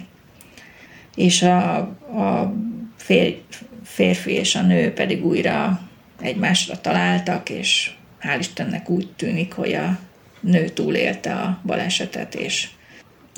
[1.16, 2.54] és a, a
[2.98, 3.38] fér,
[3.84, 5.82] férfi és a nő pedig újra
[6.22, 10.00] egymásra találtak, és hál' Istennek úgy tűnik, hogy a
[10.40, 12.70] nő túlélte a balesetet, és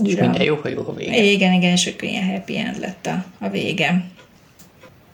[0.03, 1.23] És minden jó, hogy jó a vége.
[1.23, 4.05] Igen, igen, és akkor ilyen happy end lett a, a vége.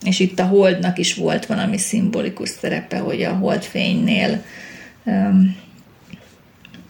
[0.04, 4.44] És itt a holdnak is volt valami szimbolikus szerepe, hogy a holdfénynél
[5.04, 5.56] um,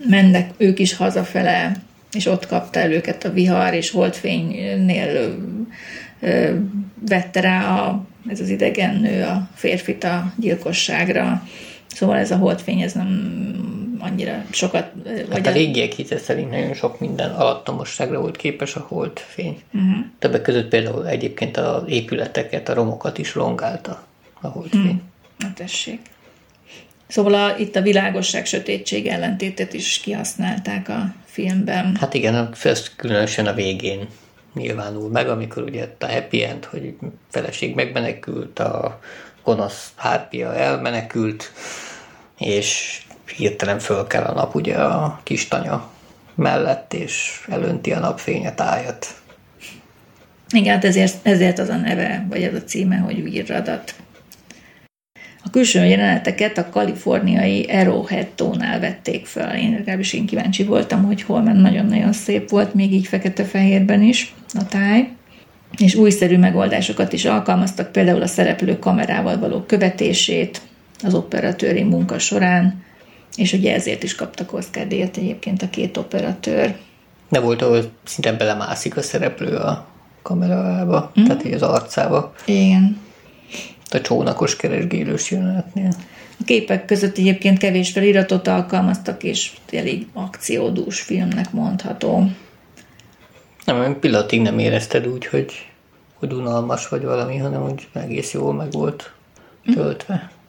[0.07, 1.71] mennek ők is hazafele,
[2.13, 5.35] és ott kapta el őket a vihar, és holdfénynél
[6.19, 6.55] ö,
[7.07, 11.47] vette rá a, ez az idegen nő a férfit a gyilkosságra.
[11.87, 13.09] Szóval ez a holdfény, ez nem
[14.01, 14.91] annyira sokat...
[15.31, 19.61] Hát a régiek hite szerint nagyon sok minden alattomosságra volt képes a holdfény.
[19.73, 20.05] Uh-huh.
[20.19, 24.03] Többek között például egyébként az épületeket, a romokat is rongálta
[24.41, 24.81] a holdfény.
[24.81, 25.11] Hmm.
[25.37, 25.99] Na tessék.
[27.07, 31.95] Szóval a, itt a világosság sötétség ellentétet is kihasználták a filmben.
[31.99, 34.07] Hát igen, ez különösen a végén
[34.53, 36.95] nyilvánul meg, amikor ugye a happy end, hogy
[37.29, 38.99] feleség megmenekült, a
[39.43, 41.51] gonosz hárpia elmenekült,
[42.37, 45.89] és hirtelen föl kell a nap ugye a kis tanya
[46.35, 49.21] mellett, és elönti a napfény tájat.
[50.53, 53.95] Igen, hát ezért, ezért az a neve, vagy ez a címe, hogy Virradat.
[55.43, 59.57] A külső jeleneteket a kaliforniai Arrowhead tónál vették fel.
[59.57, 64.33] Én legalábbis én kíváncsi voltam, hogy hol ment nagyon-nagyon szép volt, még így fekete-fehérben is
[64.53, 65.09] a táj.
[65.77, 70.61] És újszerű megoldásokat is alkalmaztak, például a szereplő kamerával való követését
[71.03, 72.83] az operatőri munka során,
[73.35, 76.75] és ugye ezért is kaptak Oscar díjat egyébként a két operatőr.
[77.29, 79.87] De volt, ahol szinte belemászik a szereplő a
[80.21, 81.23] kamerába, mm.
[81.23, 82.33] tehát így az arcába.
[82.45, 83.01] Igen.
[83.89, 85.93] A csónakos keresgélős jelenetnél.
[86.39, 92.31] A képek között egyébként kevés feliratot alkalmaztak, és elég akciódús filmnek mondható.
[93.65, 95.53] Nem, pillanatig nem érezted úgy, hogy,
[96.13, 99.13] hogy unalmas vagy valami, hanem úgy egész jól meg volt
[99.73, 100.29] töltve.
[100.35, 100.39] Mm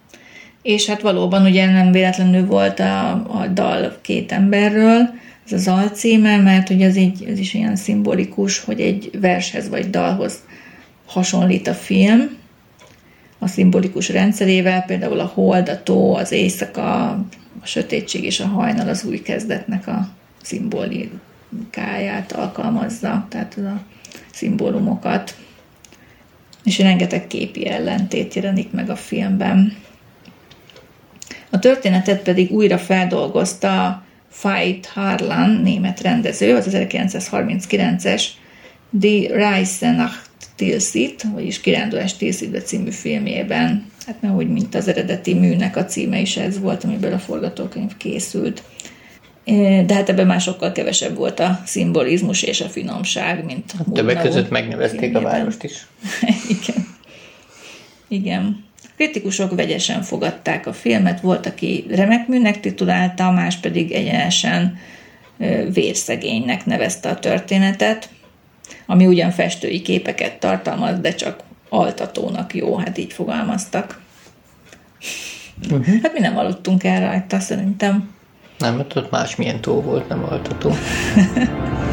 [0.63, 5.09] és hát valóban ugye nem véletlenül volt a, a dal két emberről,
[5.47, 9.91] ez az alcíme, mert hogy ez, így, ez is ilyen szimbolikus, hogy egy vershez vagy
[9.91, 10.43] dalhoz
[11.07, 12.37] hasonlít a film,
[13.39, 17.11] a szimbolikus rendszerével, például a hold, a tó, az éjszaka,
[17.61, 20.09] a sötétség és a hajnal az új kezdetnek a
[20.43, 23.83] szimbolikáját alkalmazza, tehát az a
[24.33, 25.37] szimbólumokat.
[26.65, 29.77] És rengeteg képi ellentét jelenik meg a filmben.
[31.53, 34.03] A történetet pedig újra feldolgozta
[34.43, 38.25] Veit Harlan, német rendező, az 1939-es
[38.91, 40.15] Die Reise nach
[40.57, 43.87] Tilsit, vagyis Kirándulás Tilsitbe című filmjében.
[44.07, 47.97] Hát nem úgy, mint az eredeti műnek a címe is ez volt, amiből a forgatókönyv
[47.97, 48.63] készült.
[49.87, 54.23] De hát ebben már sokkal kevesebb volt a szimbolizmus és a finomság, mint a Többek
[54.23, 55.25] között megnevezték filmjében.
[55.25, 55.87] a várost is.
[56.59, 56.87] Igen.
[58.09, 64.79] Igen kritikusok vegyesen fogadták a filmet, volt, aki remek műnek titulálta, más pedig egyenesen
[65.73, 68.09] vérszegénynek nevezte a történetet,
[68.87, 74.01] ami ugyan festői képeket tartalmaz, de csak altatónak jó, hát így fogalmaztak.
[75.71, 76.03] Uh-huh.
[76.03, 78.11] Hát mi nem aludtunk el rajta, szerintem.
[78.59, 80.73] Nem, mert ott másmilyen tó volt, nem altató.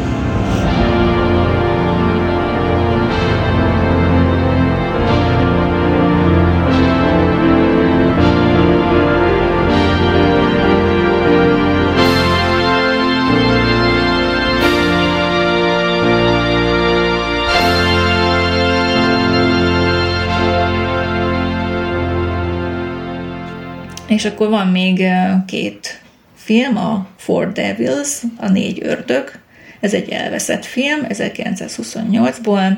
[24.19, 25.03] És akkor van még
[25.45, 26.01] két
[26.35, 29.31] film, a Four Devils, a négy ördög.
[29.79, 32.77] Ez egy elveszett film, 1928-ból,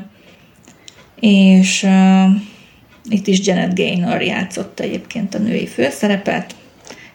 [1.19, 2.25] és uh,
[3.09, 6.55] itt is Janet Gaynor játszott egyébként a női főszerepet,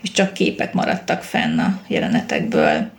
[0.02, 2.90] és csak képek maradtak fenn a jelenetekből.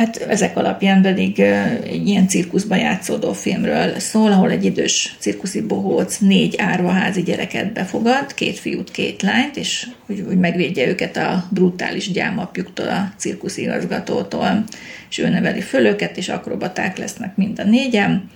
[0.00, 6.18] Hát ezek alapján pedig egy ilyen cirkuszban játszódó filmről szól, ahol egy idős cirkuszi bohóc
[6.18, 12.12] négy árvaházi gyereket befogad, két fiút, két lányt, és hogy, hogy megvédje őket a brutális
[12.12, 14.64] gyámapjuktól, a cirkuszi igazgatótól,
[15.10, 18.30] és ő neveli föl őket, és akrobaták lesznek mind a négyen.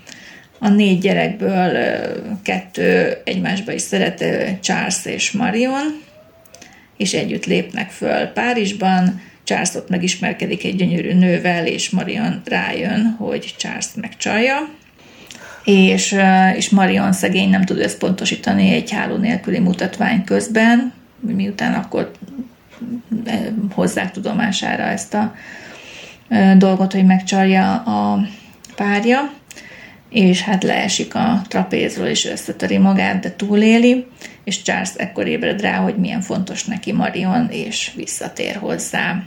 [0.59, 1.79] A négy gyerekből
[2.43, 6.03] kettő egymásba is szerető Charles és Marion,
[6.97, 13.55] és együtt lépnek föl Párizsban, Charles ott megismerkedik egy gyönyörű nővel, és Marion rájön, hogy
[13.59, 14.57] Charles megcsalja,
[15.65, 16.17] és,
[16.57, 22.11] és Marion szegény nem tud összpontosítani egy háló nélküli mutatvány közben, miután akkor
[23.73, 25.35] hozzák tudomására ezt a
[26.57, 28.27] dolgot, hogy megcsalja a
[28.77, 29.33] párja,
[30.15, 34.07] és hát leesik a trapézról, és összetöri magát, de túléli,
[34.45, 39.23] és Charles ekkor ébred rá, hogy milyen fontos neki Marion, és visszatér hozzá.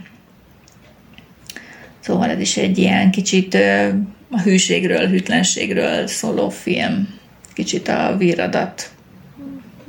[2.00, 3.54] Szóval ez is egy ilyen kicsit
[4.30, 7.08] a hűségről, hűtlenségről szóló film,
[7.54, 8.90] kicsit a víradat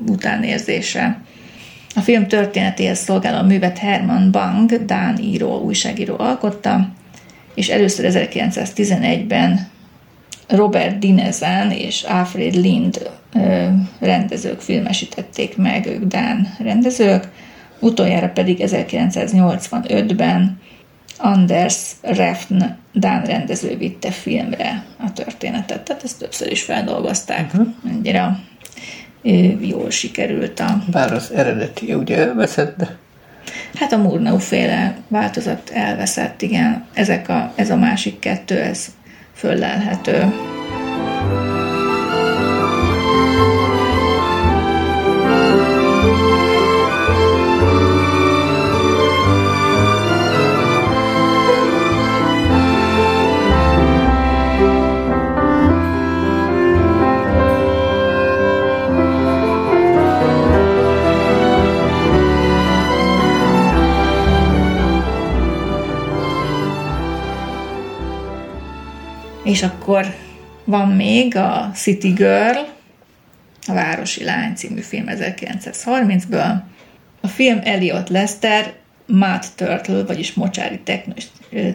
[0.07, 1.21] utánérzése.
[1.95, 6.93] A film történetéhez szolgáló művet Herman Bang, Dán író, újságíró alkotta,
[7.55, 9.77] és először 1911-ben
[10.49, 13.09] Robert Dinezen és Alfred Lind
[13.99, 17.27] rendezők filmesítették meg, ők Dán rendezők,
[17.79, 20.61] utoljára pedig 1985-ben
[21.17, 27.53] Anders Refn Dán rendező vitte filmre a történetet, tehát ezt többször is feldolgozták.
[27.53, 27.67] Uh-huh.
[27.89, 28.39] Ennyire
[29.59, 30.83] jól sikerült a...
[30.91, 32.97] Bár az eredeti ugye elveszett, de...
[33.73, 36.85] Hát a Murnau féle változat elveszett, igen.
[36.93, 38.87] Ezek a, ez a másik kettő, ez
[39.39, 40.33] föllelhető.
[69.49, 70.15] És akkor
[70.63, 72.57] van még a City Girl,
[73.67, 76.53] a Városi Lány című film 1930-ből.
[77.21, 78.73] A film Elliot Lester
[79.05, 81.27] Mad Turtle, vagyis Mocsári Teknős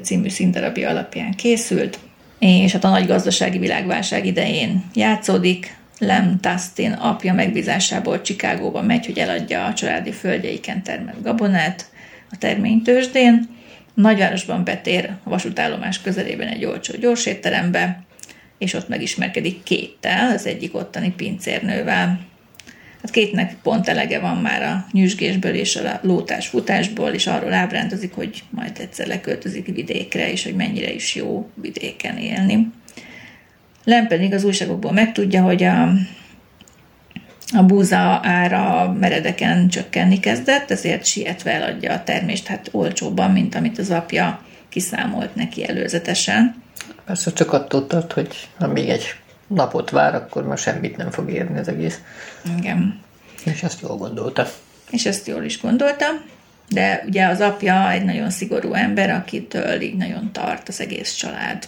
[0.03, 1.99] című színdarabja alapján készült,
[2.39, 5.77] és hát a nagy gazdasági világválság idején játszódik.
[5.99, 11.91] Lem Tustin apja megbízásából Csikágóba megy, hogy eladja a családi földjeiken termelt gabonát
[12.31, 13.54] a terménytősdén,
[13.95, 18.05] Nagyvárosban betér a vasútállomás közelében egy olcsó gyorsétterembe,
[18.59, 22.21] és ott megismerkedik Kéttel, az egyik ottani pincérnővel.
[23.03, 28.13] Hát Kétnek pont elege van már a nyüzsgésből és a lótás futásból, és arról ábrándozik,
[28.15, 32.71] hogy majd egyszer leköltözik vidékre, és hogy mennyire is jó vidéken élni.
[33.85, 35.93] Lem pedig az újságokból megtudja, hogy a
[37.53, 43.79] a búza ára meredeken csökkenni kezdett, ezért sietve eladja a termést hát olcsóbban, mint amit
[43.79, 46.63] az apja kiszámolt neki előzetesen.
[47.05, 49.15] Persze csak attól tart, hogy ha még egy
[49.47, 52.01] napot vár, akkor már semmit nem fog érni az egész.
[52.59, 53.01] Igen.
[53.45, 54.47] És ezt jól gondolta.
[54.91, 56.07] És ezt jól is gondolta,
[56.69, 61.65] de ugye az apja egy nagyon szigorú ember, akitől így nagyon tart az egész család.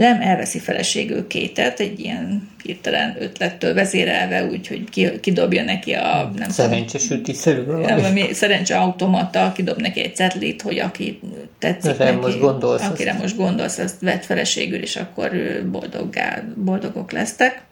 [0.00, 4.84] Lem elveszi feleségül kétet, egy ilyen hirtelen ötlettől vezérelve, úgyhogy
[5.20, 6.32] kidobja neki a...
[6.36, 8.32] Nem Szerencsés ütiszerű valami.
[8.32, 11.20] Szerencse automata, kidob neki egy cetlit, hogy aki
[11.58, 13.20] tetszik neki, most gondolsz, akire azt.
[13.20, 15.30] most gondolsz, azt vett feleségül, és akkor
[15.70, 17.62] boldoggá, boldogok lesztek.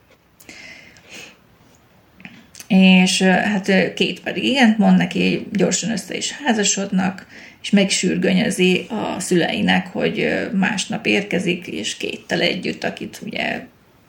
[2.67, 7.27] És hát két pedig igent mond neki, gyorsan össze is házasodnak,
[7.63, 13.67] és megsürgönyözi a szüleinek, hogy másnap érkezik, és kéttel együtt, akit ugye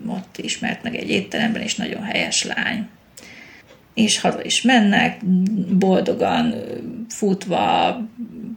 [0.08, 2.88] ott ismert meg egy étteremben, és nagyon helyes lány.
[3.93, 5.26] És haza is mennek,
[5.78, 6.56] boldogan
[7.10, 7.97] futva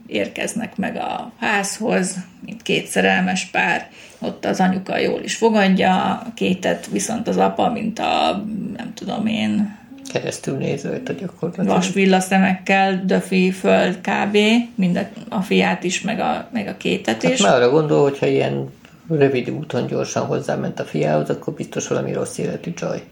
[0.07, 3.89] érkeznek meg a házhoz, mint két szerelmes pár.
[4.19, 8.43] Ott az anyuka jól is fogadja a kétet, viszont az apa, mint a,
[8.77, 9.77] nem tudom én,
[10.13, 11.67] keresztül nézve a gyakorlatilag.
[11.67, 14.37] Vasvilla szemekkel döfi föl kb.
[14.75, 17.41] mind a, a fiát is, meg a, meg a kétet hát is.
[17.41, 18.69] Már arra gondol, hogyha ilyen
[19.09, 23.03] rövid úton gyorsan hozzáment a fiához, akkor biztos valami rossz életű csaj.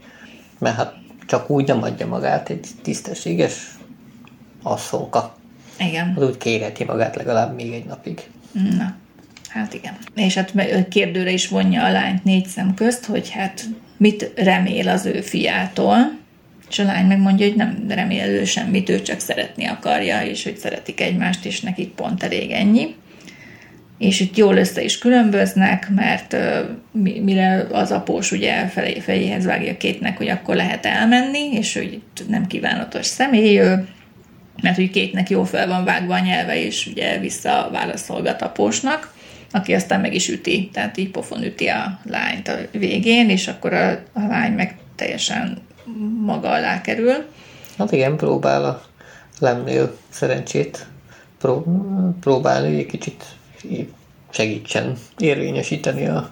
[0.58, 0.94] Mert hát
[1.26, 3.52] csak úgy nem adja magát egy tisztességes
[4.62, 5.36] asszonka.
[5.78, 6.14] Igen.
[6.16, 8.22] Az úgy kérheti magát legalább még egy napig.
[8.52, 8.94] Na,
[9.48, 9.96] hát igen.
[10.14, 10.52] És hát
[10.88, 13.64] kérdőre is vonja a lányt négy szem közt, hogy hát
[13.96, 16.20] mit remél az ő fiától,
[16.72, 20.56] és a lány megmondja, hogy nem remél ő semmit, ő csak szeretni akarja, és hogy
[20.56, 22.94] szeretik egymást, és nekik pont elég ennyi.
[23.98, 26.36] És itt jól össze is különböznek, mert
[27.22, 32.46] mire az após ugye felé, fejéhez vágja kétnek, hogy akkor lehet elmenni, és hogy nem
[32.46, 33.88] kívánatos személy ő,
[34.62, 39.14] mert hogy kétnek jó fel van vágva a nyelve, és ugye visszaválaszolgat apósnak,
[39.50, 43.72] aki aztán meg is üti, tehát így pofon üti a lányt a végén, és akkor
[43.72, 45.58] a, a lány meg teljesen
[46.24, 47.14] maga alá kerül.
[47.78, 48.82] Hát igen, próbál a
[49.38, 50.86] lemnél szerencsét
[51.38, 51.66] pró-
[52.20, 53.24] próbálni, egy kicsit
[54.30, 56.30] segítsen érvényesíteni a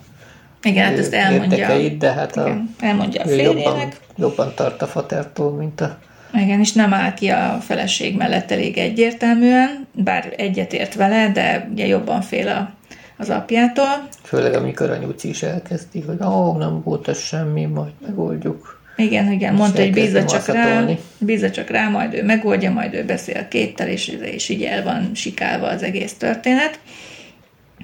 [0.62, 1.88] igen, hát ezt elmondja.
[1.98, 3.64] de hát a, igen, elmondja a férjének.
[3.64, 5.98] Jobban, jobban tart a fatertól, mint a...
[6.34, 11.86] Igen, és nem áll ki a feleség mellett elég egyértelműen, bár egyetért vele, de ugye
[11.86, 12.70] jobban fél a,
[13.16, 14.08] az apjától.
[14.22, 18.79] Főleg amikor a nyuci is elkezdi, hogy ó, oh, nem volt ez semmi, majd megoldjuk.
[19.00, 20.84] Igen, igen, mondta, hogy bízza csak rá,
[21.18, 25.10] bízza csak rá, majd ő megoldja, majd ő beszél kéttel, és, és így el van
[25.14, 26.78] sikálva az egész történet.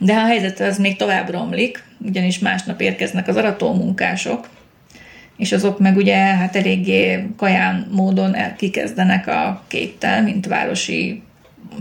[0.01, 4.49] De a helyzet az még tovább romlik, ugyanis másnap érkeznek az aratómunkások,
[5.37, 11.23] és azok meg ugye hát eléggé kaján módon el, kikezdenek a kéttel, mint városi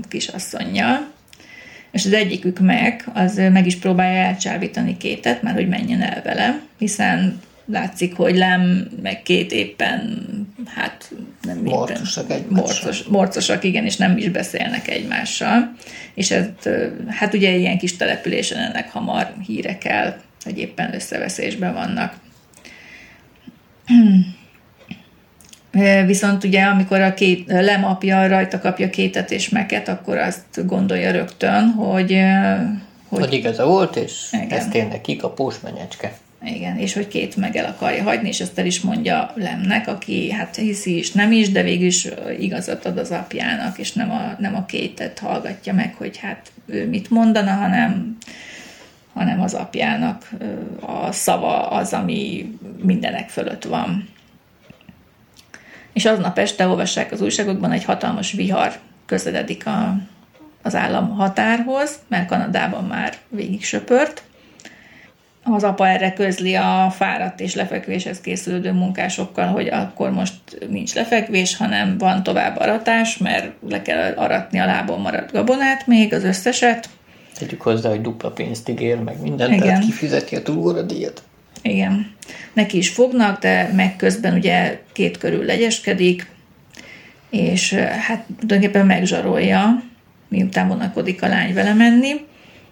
[0.08, 1.14] kisasszonyjal.
[1.92, 6.60] És az egyikük meg, az meg is próbálja elcsábítani kétet, már hogy menjen el vele,
[6.78, 10.20] hiszen látszik, hogy Lem meg két éppen,
[10.66, 11.12] hát
[11.42, 15.76] nem morcosak éppen, morcos, morcosak, igen, és nem is beszélnek egymással.
[16.14, 16.46] És ez,
[17.08, 22.14] hát ugye ilyen kis településen ennek hamar hírek el, hogy éppen összeveszésben vannak.
[26.06, 31.70] Viszont ugye, amikor a két lemapja rajta kapja kétet és meket, akkor azt gondolja rögtön,
[31.70, 32.20] hogy...
[33.08, 34.50] Hogy, hogy igaza volt, és igen.
[34.50, 36.18] ez tényleg kikapós menyecske.
[36.46, 40.32] Igen, és hogy két meg el akarja hagyni, és ezt el is mondja Lemnek, aki
[40.32, 42.08] hát hiszi is, nem is, de végül is
[42.40, 46.88] igazat ad az apjának, és nem a, nem a kétet hallgatja meg, hogy hát ő
[46.88, 48.18] mit mondana, hanem,
[49.14, 50.30] hanem az apjának
[50.80, 54.10] a szava az, ami mindenek fölött van.
[55.94, 59.98] És aznap este olvassák az újságokban, egy hatalmas vihar közeledik a,
[60.62, 64.24] az állam határhoz, mert Kanadában már végig söpört,
[65.48, 70.34] az apa erre közli a fáradt és lefekvéshez készülődő munkásokkal, hogy akkor most
[70.70, 76.14] nincs lefekvés, hanem van tovább aratás, mert le kell aratni a lábon maradt gabonát még,
[76.14, 76.90] az összeset.
[77.40, 79.64] Tegyük hozzá, hogy dupla pénzt ígér, meg mindent, Igen.
[79.64, 81.24] tehát kifizeti a túlóradíjat.
[81.62, 82.12] Igen.
[82.54, 86.28] Neki is fognak, de meg közben ugye két körül legyeskedik,
[87.30, 87.74] és
[88.08, 89.84] hát tulajdonképpen megzsarolja,
[90.28, 92.26] miután vonakodik a lány vele menni,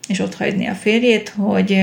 [0.07, 1.81] és ott hagyni a férjét, hogy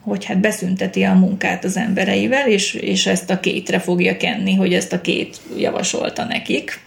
[0.00, 4.74] hogy hát beszünteti a munkát az embereivel, és, és ezt a kétre fogja kenni, hogy
[4.74, 6.80] ezt a két javasolta nekik,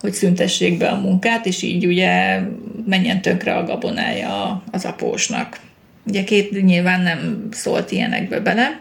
[0.00, 2.40] hogy szüntessék be a munkát, és így ugye
[2.86, 5.60] menjen tönkre a gabonája az apósnak.
[6.06, 8.80] Ugye két nyilván nem szólt ilyenekbe bele,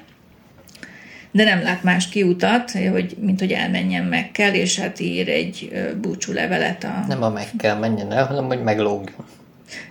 [1.32, 5.72] de nem lát más kiutat, hogy, mint hogy elmenjen meg kell, és hát ír egy
[6.02, 6.84] búcsú levelet.
[6.84, 7.06] A...
[7.08, 9.26] Nem a meg kell menjen el, hanem hogy meglógjon.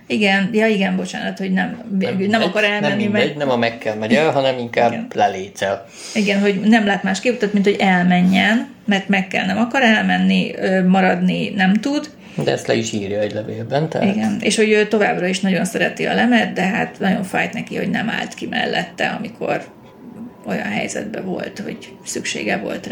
[0.07, 2.87] Igen, ja igen, bocsánat, hogy nem, nem, nem akar elmenni.
[2.87, 3.37] Nem mindegy, meg...
[3.37, 5.07] nem a meg kell megy el, hanem inkább igen.
[5.13, 5.85] lelécel.
[6.13, 10.51] Igen, hogy nem lát más kiutat, mint hogy elmenjen, mert meg kell, nem akar elmenni,
[10.87, 12.09] maradni nem tud.
[12.43, 13.89] De ezt le is írja egy levélben.
[13.89, 14.15] Tehát...
[14.15, 17.75] Igen, és hogy ő továbbra is nagyon szereti a lemet, de hát nagyon fájt neki,
[17.75, 19.63] hogy nem állt ki mellette, amikor
[20.45, 22.89] olyan helyzetben volt, hogy szüksége volt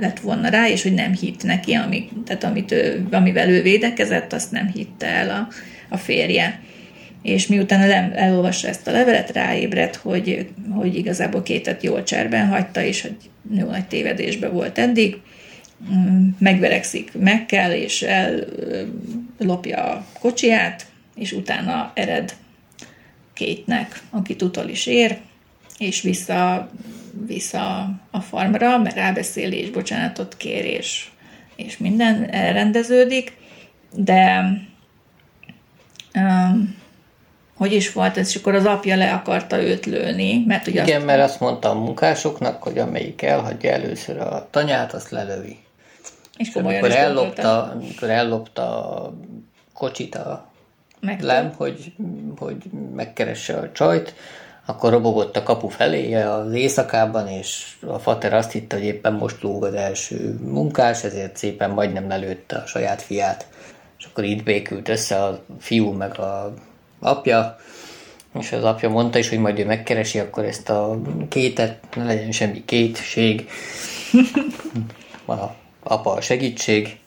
[0.00, 4.32] lett volna rá, és hogy nem hitt neki, ami, tehát amit ő, amivel ő védekezett,
[4.32, 5.48] azt nem hitte el a,
[5.88, 6.60] a férje.
[7.22, 12.82] És miután el, elolvassa ezt a levelet, ráébredt, hogy, hogy igazából kétet jól cserben hagyta,
[12.82, 13.16] és hogy
[13.54, 15.16] jó nagy tévedésbe volt eddig.
[15.92, 18.02] Mm, megverekszik meg kell, és
[19.38, 22.34] ellopja a kocsiját, és utána ered
[23.36, 25.18] Kétnek, aki utol is ér,
[25.78, 26.70] és vissza,
[27.26, 31.08] vissza a farmra, mert rábeszéli, és bocsánatot kér, és,
[31.56, 33.32] és minden elrendeződik,
[33.94, 34.42] de
[37.56, 40.96] hogy is volt ez, és akkor az apja le akarta őt lőni, mert ugye Igen,
[40.96, 41.06] azt...
[41.06, 45.58] mert azt mondta a munkásoknak, hogy amelyik elhagyja először a tanyát, azt lelövi.
[46.36, 49.14] És, és amikor ellopta, amikor ellopta a
[49.74, 50.50] kocsit a
[51.00, 51.92] Meg lem, hogy,
[52.38, 52.56] hogy
[52.94, 54.14] megkeresse a csajt,
[54.66, 59.42] akkor robogott a kapu feléje az éjszakában, és a fater azt hitte, hogy éppen most
[59.42, 63.46] lóg az első munkás, ezért szépen majdnem lelőtte a saját fiát.
[64.06, 66.54] És akkor itt békült össze a fiú meg a
[66.98, 67.56] apja,
[68.38, 72.32] és az apja mondta is, hogy majd ő megkeresi akkor ezt a kétet, ne legyen
[72.32, 73.48] semmi kétség,
[75.26, 75.34] a
[75.82, 76.98] apa a segítség,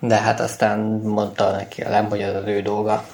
[0.00, 3.06] de hát aztán mondta neki a lem, hogy az az ő dolga.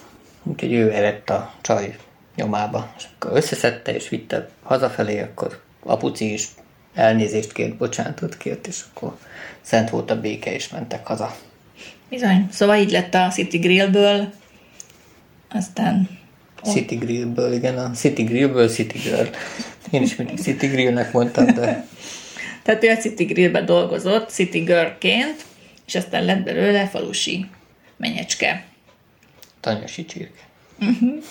[0.43, 1.97] Úgyhogy ő eredt a csaj
[2.37, 2.93] nyomába.
[2.97, 6.49] És akkor összeszedte és vitte hazafelé, akkor apuci is
[6.95, 9.17] elnézést kért, bocsánatot kért, és akkor
[9.61, 11.35] szent volt a béke, és mentek haza.
[12.13, 12.49] Bizony.
[12.51, 14.33] Szóval így lett a City Grillből,
[15.51, 16.09] aztán...
[16.63, 19.29] City Grillből, igen, a City Grillből City Girl.
[19.91, 21.87] Én is mindig City Grillnek mondtam, de...
[22.63, 25.45] Tehát ő a City Grillbe dolgozott, City Girlként,
[25.87, 27.47] és aztán lett belőle falusi
[27.97, 28.65] menyecske.
[29.61, 30.41] Tanyasi csirke.
[30.81, 31.23] Uh-huh.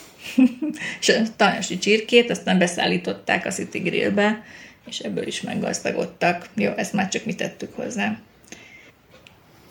[1.02, 4.44] és a tanyasi csirkét aztán beszállították a City Grillbe,
[4.86, 6.50] és ebből is meggazdagodtak.
[6.56, 8.20] Jó, ezt már csak mi tettük hozzá.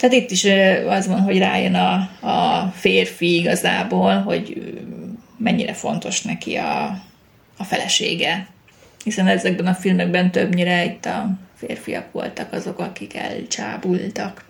[0.01, 0.45] Tehát itt is
[0.87, 1.93] az van, hogy rájön a,
[2.27, 4.73] a férfi igazából, hogy,
[5.41, 6.85] mennyire fontos neki a,
[7.57, 8.47] a felesége.
[9.05, 14.45] Hiszen ezekben a filmekben többnyire itt a férfiak voltak azok, akik elcsábultak.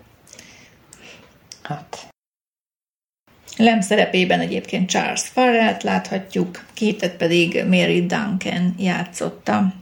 [1.61, 2.09] Hát,
[3.57, 9.73] Lem szerepében egyébként Charles Farrell-t láthatjuk, Kétet pedig Mary Duncan játszotta.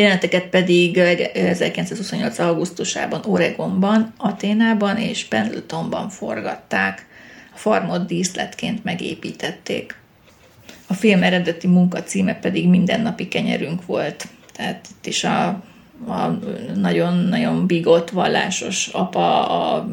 [0.00, 2.38] Jeleneteket pedig 1928.
[2.38, 7.06] augusztusában Oregonban, Aténában és Pendletonban forgatták.
[7.54, 9.94] A farmot díszletként megépítették.
[10.86, 14.28] A film eredeti munka címe pedig Mindennapi kenyerünk volt.
[14.52, 15.62] Tehát itt is a,
[16.74, 19.88] nagyon-nagyon bigott vallásos apa a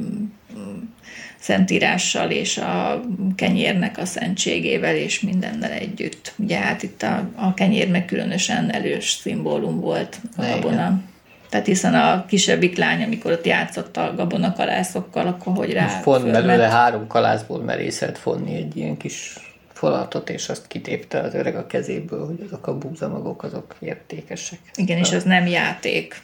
[1.48, 3.02] szentírással és a
[3.36, 6.34] kenyérnek a szentségével és mindennel együtt.
[6.36, 11.02] Ugye hát itt a, a kenyér meg különösen erős szimbólum volt a gabona.
[11.50, 16.22] Tehát hiszen a kisebbik lány, amikor ott játszott a gabonakalászokkal, akkor hogy rá Most pont
[16.22, 16.46] fölment.
[16.46, 19.34] belőle három kalászból merészelt fonni egy ilyen kis
[19.74, 24.60] falatot, és azt kitépte az öreg a kezéből, hogy azok a búzamagok azok értékesek.
[24.76, 26.22] Igen, és az nem játék.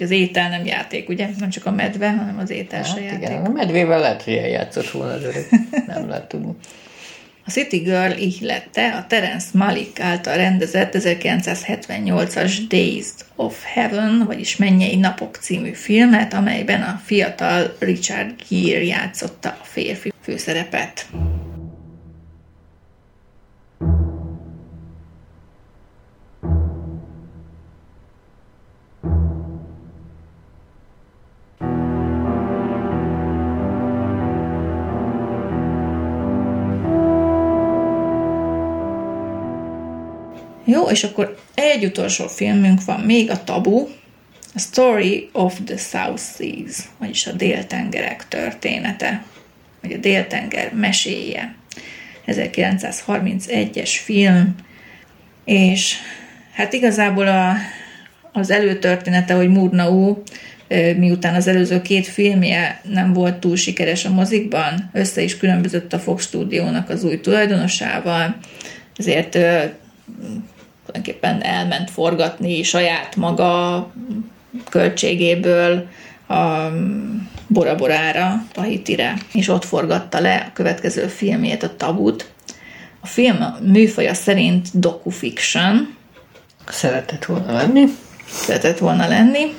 [0.00, 1.28] Az étel nem játék, ugye?
[1.38, 3.18] Nem csak a medve, hanem az étel se Hát játék.
[3.28, 5.46] igen, a medvével lehet, hogy eljátszott volna az öreg.
[5.86, 6.52] Nem lehet tudni.
[7.46, 14.96] A City Girl ihlette a Terence Malik által rendezett 1978-as Days of Heaven, vagyis Mennyei
[14.96, 21.06] Napok című filmet, amelyben a fiatal Richard Gere játszotta a férfi főszerepet.
[40.72, 43.88] Jó, és akkor egy utolsó filmünk van még, a Tabu,
[44.54, 49.24] a Story of the South Seas, vagyis a Déltengerek története,
[49.82, 51.54] vagy a Déltenger meséje.
[52.26, 54.54] 1931-es film,
[55.44, 55.94] és
[56.52, 57.54] hát igazából a,
[58.32, 60.22] az előtörténete, hogy Murnau,
[60.96, 65.98] miután az előző két filmje nem volt túl sikeres a mozikban, össze is különbözött a
[65.98, 68.36] Fox stúdiónak az új tulajdonosával,
[68.96, 69.38] ezért
[70.92, 73.92] tulajdonképpen elment forgatni saját maga
[74.70, 75.88] költségéből
[76.28, 76.68] a
[77.46, 82.30] Bora Borára, Tahitire, és ott forgatta le a következő filmjét, a Tabut.
[83.00, 85.96] A film műfaja szerint docufiction,
[86.68, 87.84] Szeretett volna lenni.
[88.26, 89.54] szeretett volna lenni.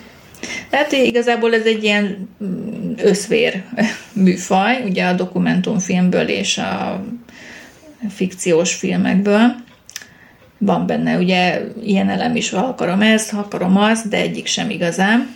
[0.70, 3.64] Tehát igazából ez egy ilyen mm, összvér
[4.14, 7.04] műfaj, ugye a dokumentumfilmből és a
[8.10, 9.56] fikciós filmekből.
[10.66, 14.70] Van benne ugye ilyen elem is, ha akarom ezt, ha akarom azt, de egyik sem
[14.70, 15.36] igazán.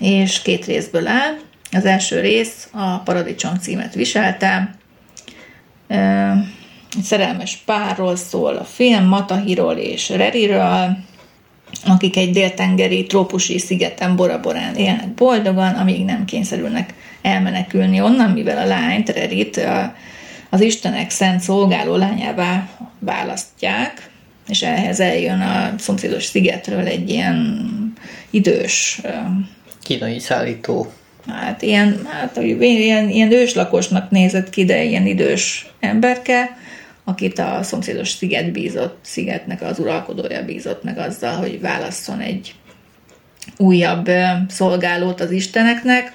[0.00, 1.36] És két részből áll.
[1.72, 4.74] Az első rész a Paradicsom címet viselte.
[7.02, 10.96] Szerelmes párról szól a film, Matahiról és Reriről,
[11.86, 18.66] akik egy déltengeri trópusi szigeten Boraborán élnek boldogan, amíg nem kényszerülnek elmenekülni onnan, mivel a
[18.66, 19.66] lányt, Rerit,
[20.50, 22.68] az Istenek szent szolgáló lányává
[22.98, 24.10] választják,
[24.48, 27.68] és ehhez eljön a szomszédos szigetről egy ilyen
[28.30, 29.00] idős,
[29.82, 30.92] Kínai szállító.
[31.26, 36.56] hát ilyen, hát ilyen, ilyen őslakosnak nézett ki, de ilyen idős emberke,
[37.04, 42.54] akit a szomszédos sziget bízott, szigetnek az uralkodója bízott meg azzal, hogy válasszon egy
[43.56, 44.10] újabb
[44.48, 46.12] szolgálót az isteneknek,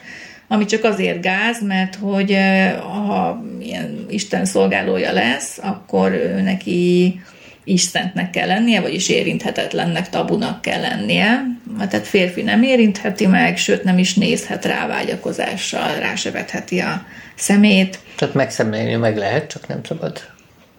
[0.47, 2.37] ami csak azért gáz, mert hogy
[2.81, 7.21] ha ilyen Isten szolgálója lesz, akkor ő neki
[7.63, 11.45] Istennek kell lennie, vagyis érinthetetlennek, tabunak kell lennie.
[11.89, 17.05] Tehát férfi nem érintheti meg, sőt nem is nézhet rá vágyakozással, rá se vetheti a
[17.35, 17.99] szemét.
[18.15, 20.21] Tehát megszemlélni meg lehet, csak nem szabad.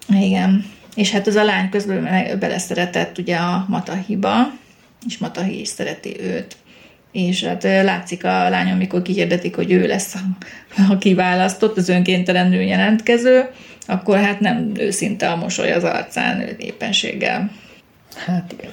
[0.09, 0.65] Igen.
[0.95, 4.53] És hát az a lány közben beleszeretett ugye a Matahiba,
[5.07, 6.57] és Matahi is szereti őt.
[7.13, 10.19] És hát látszik a lányon, amikor kihirdetik, hogy ő lesz a,
[10.93, 13.51] a kiválasztott, az önkéntelenül jelentkező,
[13.91, 17.51] akkor hát nem őszinte a mosoly az arcán éppenséggel.
[18.27, 18.71] Hát igen.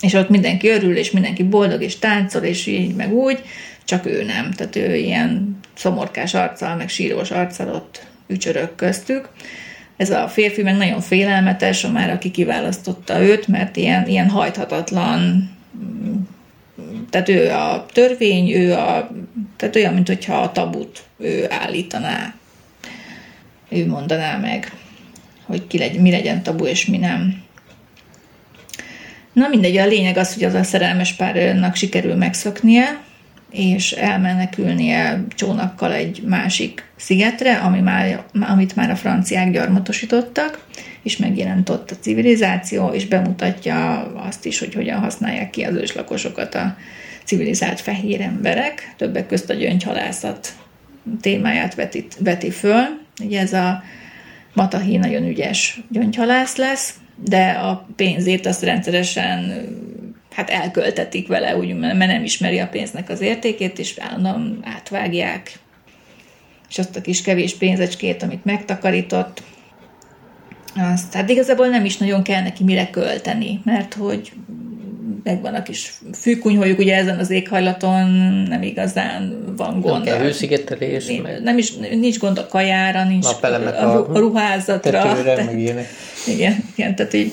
[0.00, 3.42] És ott mindenki örül, és mindenki boldog, és táncol, és így, meg úgy,
[3.84, 4.50] csak ő nem.
[4.50, 9.28] Tehát ő ilyen szomorkás arccal, meg sírós arccal ott ücsörök köztük.
[9.96, 15.50] Ez a férfi meg nagyon félelmetes, a már aki kiválasztotta őt, mert ilyen, ilyen hajthatatlan,
[17.10, 19.10] tehát ő a törvény, ő a,
[19.56, 22.34] tehát olyan, mint hogyha a tabut ő állítaná,
[23.68, 24.72] ő mondaná meg,
[25.42, 27.42] hogy ki legy, mi legyen tabu és mi nem.
[29.32, 33.00] Na mindegy, a lényeg az, hogy az a szerelmes párnak sikerül megszöknie,
[33.50, 40.66] és elmenekülnie csónakkal egy másik szigetre, ami már, amit már a franciák gyarmatosítottak,
[41.02, 46.54] és megjelent ott a civilizáció, és bemutatja azt is, hogy hogyan használják ki az őslakosokat
[46.54, 46.76] a
[47.24, 50.52] civilizált fehér emberek, többek közt a gyöngyhalászat
[51.20, 52.84] témáját veti, veti föl.
[53.20, 53.82] Ugye ez a
[54.54, 56.94] Matahi nagyon ügyes gyöngyhalász lesz,
[57.24, 59.66] de a pénzét azt rendszeresen
[60.32, 65.58] hát elköltetik vele, úgy, mert nem ismeri a pénznek az értékét, és állandóan átvágják.
[66.68, 69.42] És azt a kis kevés pénzecskét, amit megtakarított,
[70.76, 74.32] azt, hát igazából nem is nagyon kell neki mire költeni, mert hogy
[75.22, 78.08] megvan a kis fűkunyhójuk, ugye ezen az éghajlaton
[78.48, 79.94] nem igazán van gond.
[79.94, 81.04] Nem kell hőszigetelés.
[81.42, 85.02] Nem is, nincs gond a kajára, nincs a, a, ruházatra.
[85.02, 85.88] Tetőre, te, meg ilyenek.
[86.26, 87.32] Igen, igen, tehát így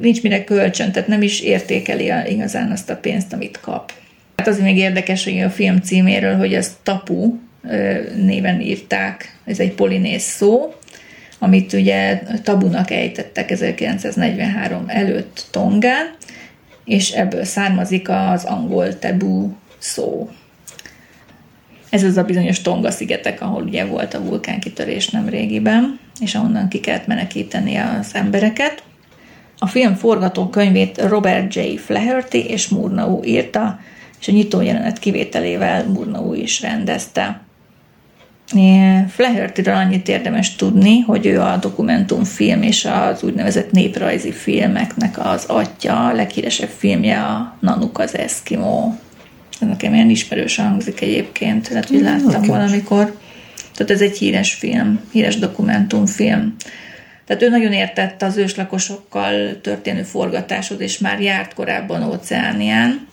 [0.00, 3.92] nincs mire kölcsön, tehát nem is értékeli igazán azt a pénzt, amit kap.
[4.36, 7.34] Hát az még érdekes, hogy a film címéről, hogy ez tapu
[8.16, 10.74] néven írták, ez egy polinész szó,
[11.38, 16.14] amit ugye tabunak ejtettek 1943 előtt Tongán,
[16.84, 20.30] és ebből származik az angol tabu szó.
[21.90, 26.68] Ez az a bizonyos Tonga szigetek, ahol ugye volt a vulkánkitörés nem régiben, és ahonnan
[26.68, 28.82] ki kellett menekíteni az embereket.
[29.58, 31.76] A film forgatókönyvét Robert J.
[31.76, 33.78] Flaherty és Murnau írta,
[34.20, 37.40] és a nyitó jelenet kivételével Murnau is rendezte.
[39.08, 46.06] Flaherty-ről annyit érdemes tudni, hogy ő a dokumentumfilm és az úgynevezett néprajzi filmeknek az atya,
[46.06, 48.92] a leghíresebb filmje a Nanuk az Eskimo.
[49.60, 52.46] Ez nekem ilyen ismerős hangzik egyébként, lehet, hogy láttam okay.
[52.46, 53.16] valamikor.
[53.76, 56.54] Tehát ez egy híres film, híres dokumentumfilm.
[57.26, 63.08] Tehát ő nagyon értette az őslakosokkal történő forgatásod, és már járt korábban Óceánián,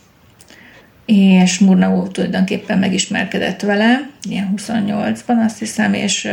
[1.10, 6.30] és Murnau tulajdonképpen megismerkedett vele, ilyen 28-ban azt hiszem, és,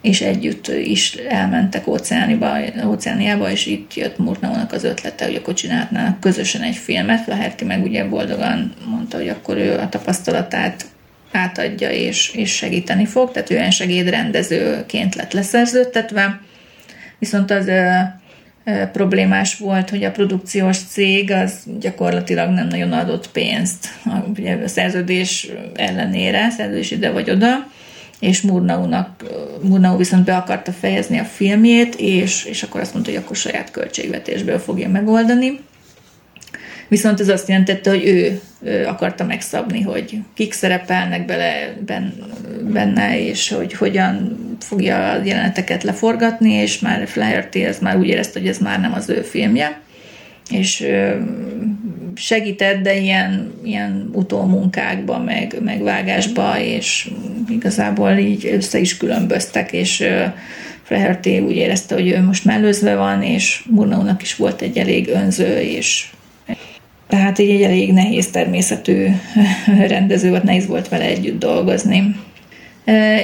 [0.00, 6.20] és együtt is elmentek óceániba, óceániába, és itt jött Murnaónak az ötlete, hogy akkor csinálhatnának
[6.20, 7.26] közösen egy filmet.
[7.26, 10.84] Leherti meg ugye boldogan mondta, hogy akkor ő a tapasztalatát
[11.32, 16.40] átadja és, és segíteni fog, tehát ő olyan segédrendezőként lett leszerződtetve.
[17.18, 17.70] Viszont az
[18.92, 23.88] problémás volt, hogy a produkciós cég az gyakorlatilag nem nagyon adott pénzt
[24.36, 27.66] ugye a szerződés ellenére, szerződés ide vagy oda,
[28.20, 29.24] és Murnau-nak,
[29.62, 33.70] Murnau viszont be akarta fejezni a filmjét, és, és akkor azt mondta, hogy akkor saját
[33.70, 35.60] költségvetésből fogja megoldani.
[36.88, 38.40] Viszont ez azt jelentette, hogy ő,
[38.86, 41.76] akarta megszabni, hogy kik szerepelnek bele
[42.72, 48.38] benne, és hogy hogyan fogja a jeleneteket leforgatni, és már Flaherty ez már úgy érezte,
[48.38, 49.80] hogy ez már nem az ő filmje,
[50.50, 50.86] és
[52.14, 57.10] segített, de ilyen, ilyen utómunkákba, meg, meg vágásba, és
[57.48, 60.04] igazából így össze is különböztek, és
[60.82, 65.60] Flaherty úgy érezte, hogy ő most mellőzve van, és Murnaunak is volt egy elég önző
[65.60, 66.10] és
[67.08, 69.06] tehát így egy elég nehéz természetű
[69.88, 72.14] rendező volt, nehéz volt vele együtt dolgozni.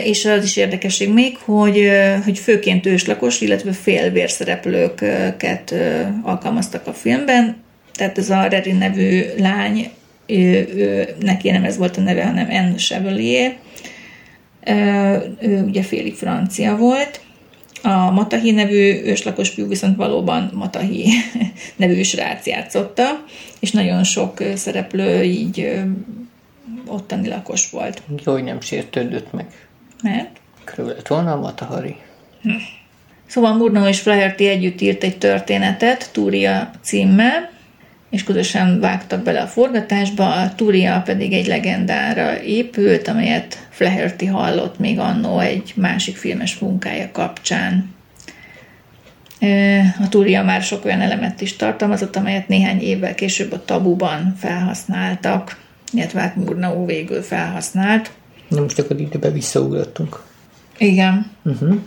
[0.04, 1.90] És az is érdekesség még, hogy,
[2.24, 5.74] hogy főként őslakos, illetve félvérszereplőket
[6.22, 7.56] alkalmaztak a filmben.
[7.94, 9.90] Tehát ez a Reri nevű lány,
[10.26, 13.56] ő, ő, neki nem ez volt a neve, hanem Anne Chevalier.
[15.40, 17.20] Ő ugye félig francia volt,
[17.82, 21.08] a Matahi nevű őslakos fiú viszont valóban Matahi
[21.76, 23.24] nevű srác játszotta,
[23.60, 25.82] és nagyon sok szereplő így
[26.86, 28.02] ottani lakos volt.
[28.24, 29.46] Jó, hogy nem sértődött meg.
[30.02, 30.40] Mert?
[30.64, 31.96] Körülött volna a Matahari.
[32.42, 32.50] Hm.
[33.26, 37.50] Szóval Murnau és Flaherty együtt írt egy történetet, Túria címmel,
[38.12, 44.78] és közösen vágtak bele a forgatásba, a Túria pedig egy legendára épült, amelyet Flaherty hallott
[44.78, 47.94] még annó egy másik filmes munkája kapcsán.
[50.00, 55.60] A Túria már sok olyan elemet is tartalmazott, amelyet néhány évvel később a tabuban felhasználtak,
[55.92, 58.10] illetve hát Murnau végül felhasznált.
[58.48, 60.22] Na most akkor időbe visszaugrottunk.
[60.78, 61.30] Igen.
[61.42, 61.78] Uh-huh.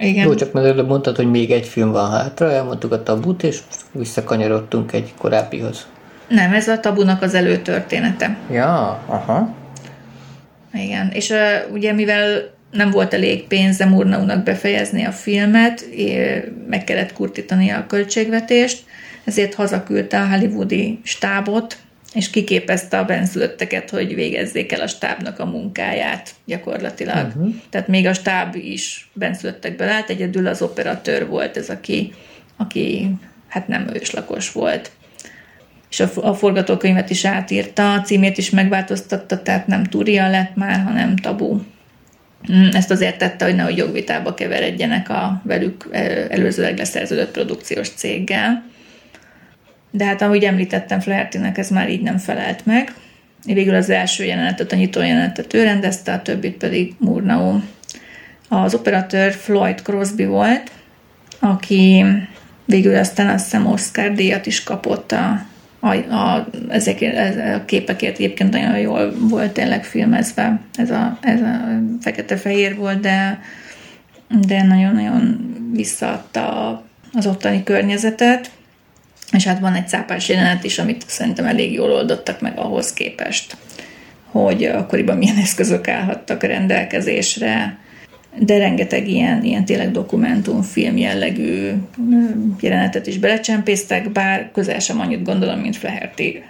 [0.00, 0.26] Igen.
[0.26, 3.58] Jó, csak mert előbb mondtad, hogy még egy film van hátra, elmondtuk a tabut, és
[3.92, 5.86] visszakanyarodtunk egy korábbihoz.
[6.28, 8.36] Nem, ez a tabunak az előtörténete.
[8.50, 9.54] Ja, aha.
[10.72, 15.84] Igen, és uh, ugye mivel nem volt elég pénze Murnaunak befejezni a filmet,
[16.68, 18.84] meg kellett kurtítani a költségvetést,
[19.24, 21.76] ezért hazaküldte a hollywoodi stábot,
[22.14, 27.26] és kiképezte a benszülötteket, hogy végezzék el a stábnak a munkáját gyakorlatilag.
[27.26, 27.54] Uh-huh.
[27.70, 32.12] Tehát még a stáb is benszülöttek állt, egyedül az operatőr volt ez, aki,
[32.56, 33.10] aki
[33.48, 34.90] hát nem őslakos volt.
[35.90, 40.80] És a, a forgatókönyvet is átírta, a címét is megváltoztatta, tehát nem Turia lett már,
[40.80, 41.60] hanem Tabu.
[42.52, 45.88] Mm, ezt azért tette, hogy nehogy jogvitába keveredjenek a velük
[46.30, 48.64] előzőleg leszerződött produkciós céggel.
[49.90, 52.94] De hát ahogy említettem, Flaherty-nek ez már így nem felelt meg.
[53.44, 57.60] Végül az első jelenetet, a nyitó jelenetet ő rendezte, a többit pedig Murnau.
[58.48, 60.70] Az operatőr Floyd Crosby volt,
[61.38, 62.04] aki
[62.64, 65.42] végül aztán azt hiszem Oscar díjat is kapott a,
[65.80, 66.98] a, a, ezek,
[67.56, 70.60] a képekért egyébként nagyon jól volt tényleg filmezve.
[70.74, 73.42] Ez a, ez a fekete-fehér volt, de,
[74.46, 76.68] de nagyon-nagyon visszaadta
[77.12, 78.50] az ottani környezetet.
[79.32, 83.56] És hát van egy cápás jelenet is, amit szerintem elég jól oldottak meg ahhoz képest,
[84.24, 87.78] hogy akkoriban milyen eszközök állhattak rendelkezésre,
[88.38, 91.70] de rengeteg ilyen, ilyen tényleg dokumentumfilm jellegű
[92.60, 96.42] jelenetet is belecsempésztek, bár közel sem annyit gondolom, mint Flaherty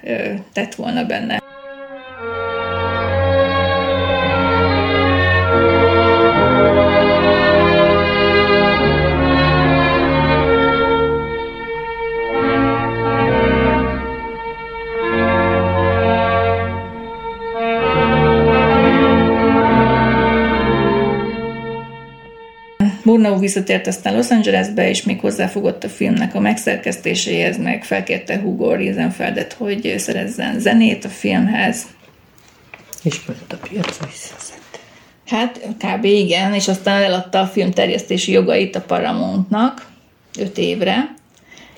[0.52, 1.39] tett volna benne.
[23.20, 28.74] Murnau visszatért aztán Los Angelesbe, és még hozzáfogott a filmnek a megszerkesztéséhez, meg felkérte Hugo
[28.74, 31.86] Riesenfeldet, hogy szerezzen zenét a filmhez.
[33.02, 34.08] És a piacra.
[35.26, 36.04] Hát kb.
[36.04, 39.86] igen, és aztán eladta a film terjesztési jogait a Paramountnak
[40.38, 41.14] öt évre.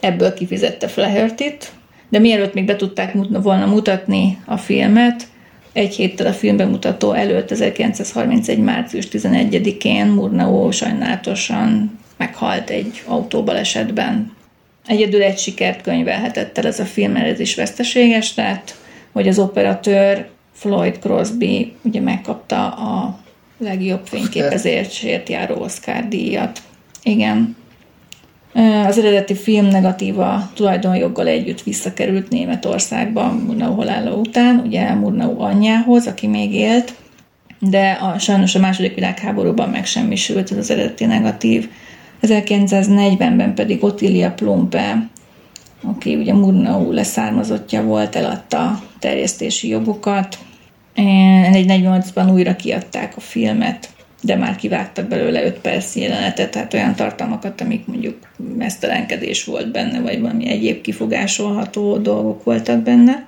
[0.01, 1.73] Ebből kifizette Flaherty-t,
[2.09, 5.27] de mielőtt még be tudták volna mutatni a filmet,
[5.73, 8.59] egy héttel a filmbemutató előtt, 1931.
[8.59, 14.37] március 11-én Murnau sajnálatosan meghalt egy autóbalesetben.
[14.87, 18.75] Egyedül egy sikert könyvelhetett el ez a film, mert ez is veszteséges lett,
[19.13, 23.19] hogy az operatőr Floyd Crosby ugye megkapta a
[23.59, 26.63] legjobb fényképezésért járó Oscar díjat.
[27.03, 27.57] Igen.
[28.87, 36.27] Az eredeti film negatíva tulajdonjoggal együtt visszakerült Németországba Murnau halála után, ugye Murnau anyjához, aki
[36.27, 36.95] még élt,
[37.59, 41.69] de a, sajnos a második világháborúban megsemmisült ez az eredeti negatív.
[42.23, 45.09] 1940-ben pedig Ottilia Plumpe,
[45.83, 50.39] aki ugye Murnau leszármazottja volt, eladta terjesztési jogokat.
[50.97, 53.91] 1948-ban újra kiadták a filmet,
[54.23, 58.17] de már kivágtak belőle 5 perc jelenetet, tehát olyan tartalmakat, amik mondjuk
[58.57, 63.27] mesztelenkedés volt benne, vagy valami egyéb kifogásolható dolgok voltak benne.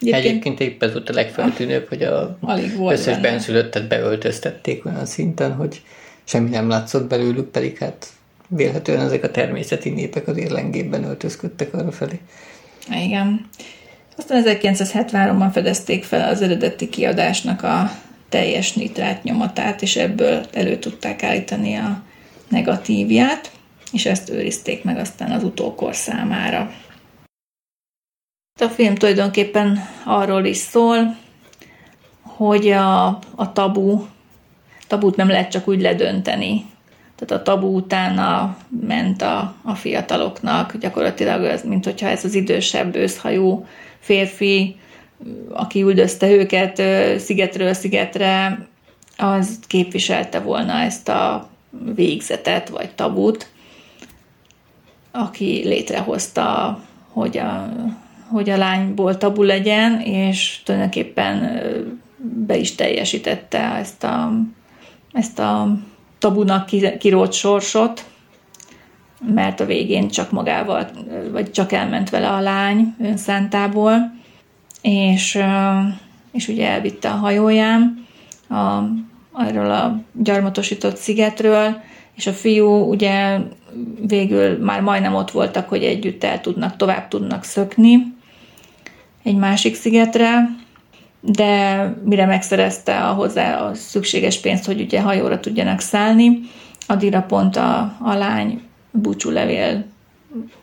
[0.00, 3.28] Egyébként, Egyébként épp ez volt a legfeltűnőbb, hogy a Alig volt összes benne.
[3.28, 5.82] benszülöttet beöltöztették olyan szinten, hogy
[6.24, 8.06] semmi nem látszott belőlük, pedig hát
[8.48, 12.20] vélhetően ezek a természeti népek az érlengében öltözködtek arra felé.
[13.04, 13.46] Igen.
[14.16, 17.90] Aztán 1973-ban fedezték fel az eredeti kiadásnak a
[18.34, 22.02] teljes nitrát nyomatát, és ebből elő tudták állítani a
[22.48, 23.50] negatívját,
[23.92, 26.70] és ezt őrizték meg aztán az utókor számára.
[28.60, 31.16] A film tulajdonképpen arról is szól,
[32.22, 34.06] hogy a, a tabu,
[34.86, 36.64] tabut nem lehet csak úgy ledönteni.
[37.16, 43.66] Tehát a tabu utána ment a, a fiataloknak, gyakorlatilag mint hogyha ez az idősebb őszhajú
[43.98, 44.76] férfi
[45.52, 46.82] aki üldözte őket
[47.20, 48.66] szigetről szigetre,
[49.16, 51.48] az képviselte volna ezt a
[51.94, 53.48] végzetet vagy tabut,
[55.10, 56.80] aki létrehozta,
[57.12, 57.72] hogy a,
[58.28, 61.60] hogy a lányból tabu legyen, és tulajdonképpen
[62.46, 64.32] be is teljesítette ezt a,
[65.12, 65.78] ezt a
[66.18, 68.04] tabunak kirót sorsot,
[69.34, 70.88] mert a végén csak magával,
[71.32, 74.22] vagy csak elment vele a lány önszántából,
[74.84, 75.38] és,
[76.32, 78.06] és ugye elvitte a hajóján
[78.48, 78.82] a,
[79.32, 81.80] arról a gyarmatosított szigetről,
[82.14, 83.38] és a fiú ugye
[84.06, 88.14] végül már majdnem ott voltak, hogy együtt el tudnak, tovább tudnak szökni
[89.22, 90.56] egy másik szigetre,
[91.20, 96.40] de mire megszerezte a hozzá a szükséges pénzt, hogy ugye hajóra tudjanak szállni,
[96.86, 98.60] addigra pont a, a lány
[98.90, 99.84] búcsú levél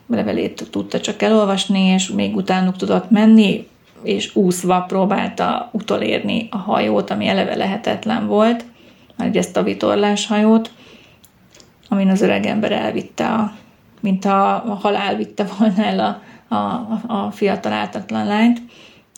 [0.08, 3.70] levelét tudta csak elolvasni, és még utánuk tudott menni,
[4.04, 8.66] és úszva próbálta utolérni a hajót, ami eleve lehetetlen volt,
[9.18, 10.72] már ezt a vitorlás hajót,
[11.90, 13.54] amin az öreg ember elvitte, a,
[14.00, 18.62] mint a, a halál vitte volna el a, a, a fiatal áltatlan lányt,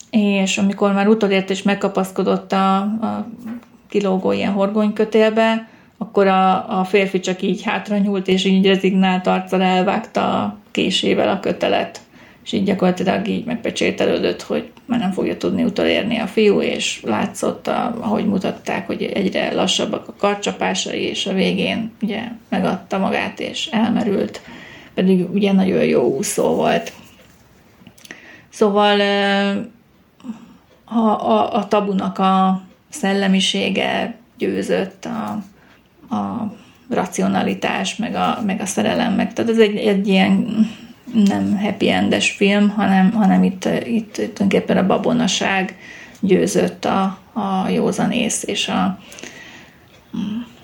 [0.10, 3.28] és amikor már utolért és megkapaszkodott a, a
[3.90, 5.68] kilógó ilyen horgonykötélbe,
[5.98, 11.30] akkor a, a férfi csak így hátra nyúlt, és így rezignált arccal elvágta a késével
[11.30, 12.02] a kötelet,
[12.44, 17.68] és így gyakorlatilag így megpecsételődött, hogy már nem fogja tudni utolérni a fiú, és látszott,
[17.68, 23.66] a, ahogy mutatták, hogy egyre lassabbak a karcsapásai, és a végén ugye megadta magát, és
[23.72, 24.42] elmerült,
[24.94, 26.94] pedig ugye nagyon jó úszó volt.
[28.50, 29.00] Szóval
[30.86, 35.44] a, a, a tabunak a szellemisége győzött, a,
[36.16, 36.54] a
[36.90, 40.48] racionalitás, meg a, meg a szerelem, meg tehát ez egy, egy ilyen
[41.12, 45.78] nem happy endes film, hanem, hanem itt, itt tulajdonképpen a babonaság
[46.20, 49.00] győzött a, a józanész és a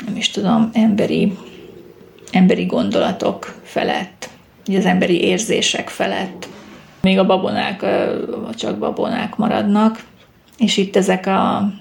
[0.05, 1.37] nem is tudom, emberi,
[2.31, 4.29] emberi gondolatok felett,
[4.65, 6.47] az emberi érzések felett.
[7.01, 7.85] Még a babonák
[8.55, 10.03] csak babonák maradnak,
[10.57, 11.71] és itt ezek a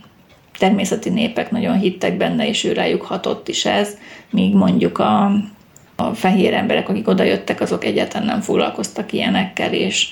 [0.59, 3.97] természeti népek nagyon hittek benne, és ő rájuk hatott is ez,
[4.31, 5.33] míg mondjuk a,
[6.01, 10.09] a fehér emberek, akik odajöttek, azok egyáltalán nem foglalkoztak ilyenekkel, és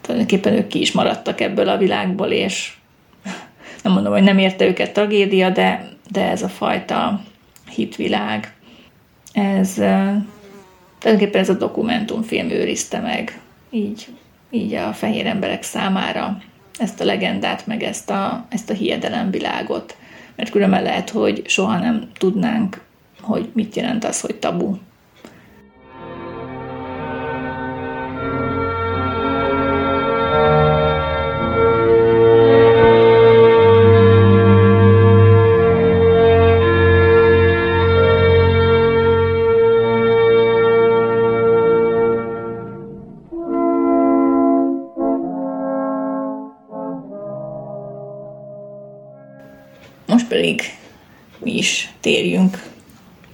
[0.00, 2.72] tulajdonképpen ők ki is maradtak ebből a világból, és
[3.82, 7.20] nem mondom, hogy nem érte őket tragédia, de, de ez a fajta
[7.70, 8.54] hitvilág,
[9.32, 9.72] ez
[10.98, 14.06] tulajdonképpen ez a dokumentumfilm őrizte meg így,
[14.50, 16.38] így a fehér emberek számára
[16.78, 19.96] ezt a legendát, meg ezt a, ezt a hiedelemvilágot.
[20.36, 22.83] Mert különben lehet, hogy soha nem tudnánk,
[23.24, 24.76] hogy mit jelent az, hogy tabu.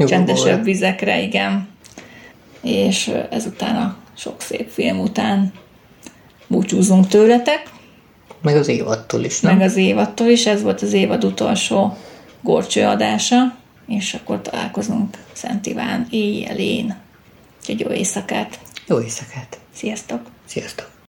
[0.01, 1.68] Nyugodó csendesebb vizekre, igen.
[2.62, 5.53] És ezután a sok szép film után
[6.46, 7.62] búcsúzunk tőletek.
[8.42, 9.57] Meg az évadtól is, nem?
[9.57, 11.96] Meg az évadtól is, ez volt az évad utolsó
[12.40, 16.96] gorcső adása, és akkor találkozunk Szent Iván éjjelén.
[17.66, 18.59] Egy jó éjszakát!
[18.86, 19.59] Jó éjszakát!
[19.74, 20.20] Sziasztok!
[20.46, 20.90] Sziasztok!